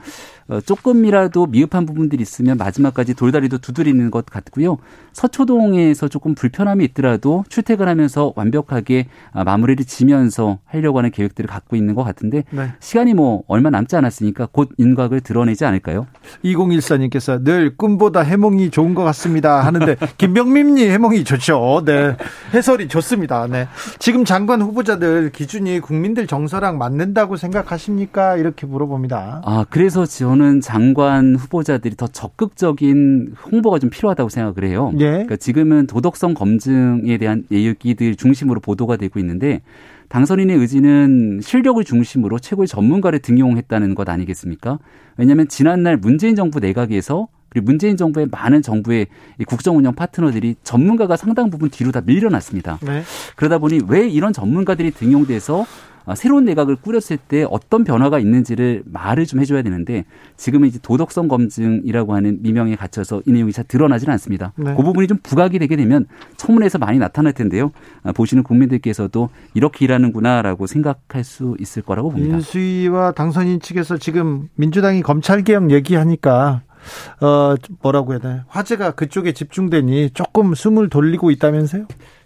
[0.65, 4.77] 조금이라도 미흡한 부분들이 있으면 마지막까지 돌다리도 두드리는 것 같고요.
[5.13, 11.95] 서초동에서 조금 불편함이 있더라도 출퇴근 하면서 완벽하게 아, 마무리를 지면서 하려고 하는 계획들을 갖고 있는
[11.95, 12.71] 것 같은데 네.
[12.79, 16.05] 시간이 뭐 얼마 남지 않았으니까 곧 윤곽을 드러내지 않을까요?
[16.45, 21.81] 2014님께서 늘 꿈보다 해몽이 좋은 것 같습니다 하는데 김병민님 해몽이 좋죠.
[21.85, 22.15] 네
[22.53, 23.47] 해설이 좋습니다.
[23.47, 23.67] 네
[23.99, 28.37] 지금 장관 후보자들 기준이 국민들 정서랑 맞는다고 생각하십니까?
[28.37, 29.41] 이렇게 물어봅니다.
[29.43, 34.91] 아 그래서 지원 저는 장관 후보자들이 더 적극적인 홍보가 좀 필요하다고 생각을 해요.
[34.99, 35.09] 예.
[35.09, 39.61] 그러니까 지금은 도덕성 검증에 대한 얘기들 중심으로 보도가 되고 있는데
[40.09, 44.79] 당선인의 의지는 실력을 중심으로 최고의 전문가를 등용했다는 것 아니겠습니까?
[45.17, 49.07] 왜냐하면 지난날 문재인 정부 내각에서 그리고 문재인 정부의 많은 정부의
[49.47, 52.77] 국정 운영 파트너들이 전문가가 상당 부분 뒤로 다 밀려났습니다.
[52.83, 53.01] 네.
[53.35, 55.65] 그러다 보니 왜 이런 전문가들이 등용돼서 어,
[56.15, 60.05] 새로운 내각을 꾸렸을 때 어떤 변화가 있는지를 말을 좀 해줘야 되는데
[60.37, 64.53] 지금은 이제 도덕성 검증이라고 하는 미명에 갇혀서 이 내용이 잘 드러나지는 않습니다.
[64.55, 64.73] 네.
[64.75, 66.05] 그 부분이 좀 부각이 되게 되면
[66.37, 67.71] 청문회에서 많이 나타날 텐데요.
[68.03, 72.35] 아, 보시는 국민들께서도 이렇게 일하는구나라고 생각할 수 있을 거라고 봅니다.
[72.35, 76.61] 인수위와 당선인 측에서 지금 민주당이 검찰개혁 얘기하니까
[77.19, 81.85] 어 뭐라고 해야 되나 화제가 그쪽에 집중되니 조금 숨을 돌리고 있다면서요?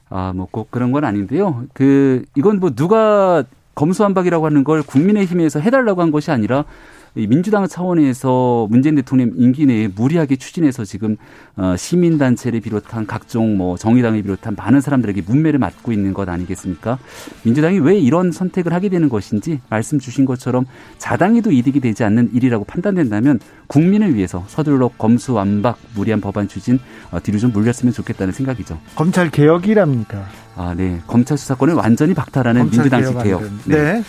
[0.09, 1.63] 아, 뭐 꼭 그런 건 아닌데요.
[1.73, 3.43] 그 이건 뭐 누가
[3.75, 6.65] 검수한박이라고 하는 걸 국민의힘에서 해달라고 한 것이 아니라
[7.13, 11.17] 민주당 차원에서 문재인 대통령 임기 내에 무리하게 추진해서 지금
[11.57, 16.99] 어, 시민단체를 비롯한 각종 뭐 정의당을 비롯한 많은 사람들에게 문매를 맞고 있는 것 아니겠습니까?
[17.43, 20.65] 민주당이 왜 이런 선택을 하게 되는 것인지 말씀 주신 것처럼
[20.97, 26.79] 자당에도 이득이 되지 않는 일이라고 판단된다면 국민을 위해서 서둘러 검수 완박 무리한 법안 추진
[27.11, 28.79] 어, 뒤로 좀 물렸으면 좋겠다는 생각이죠.
[28.95, 30.25] 검찰 개혁이랍니까?
[30.55, 30.99] 아, 네.
[31.07, 33.43] 검찰 수사권을 완전히 박탈하는 민주당식 개혁.
[33.65, 33.75] 네.
[33.75, 34.03] 네.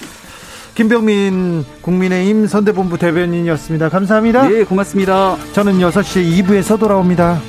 [0.74, 3.88] 김병민 국민의힘 선대본부 대변인이었습니다.
[3.90, 4.48] 감사합니다.
[4.48, 5.36] 네, 고맙습니다.
[5.52, 7.40] 저는 6시 2부에서 돌아옵니다.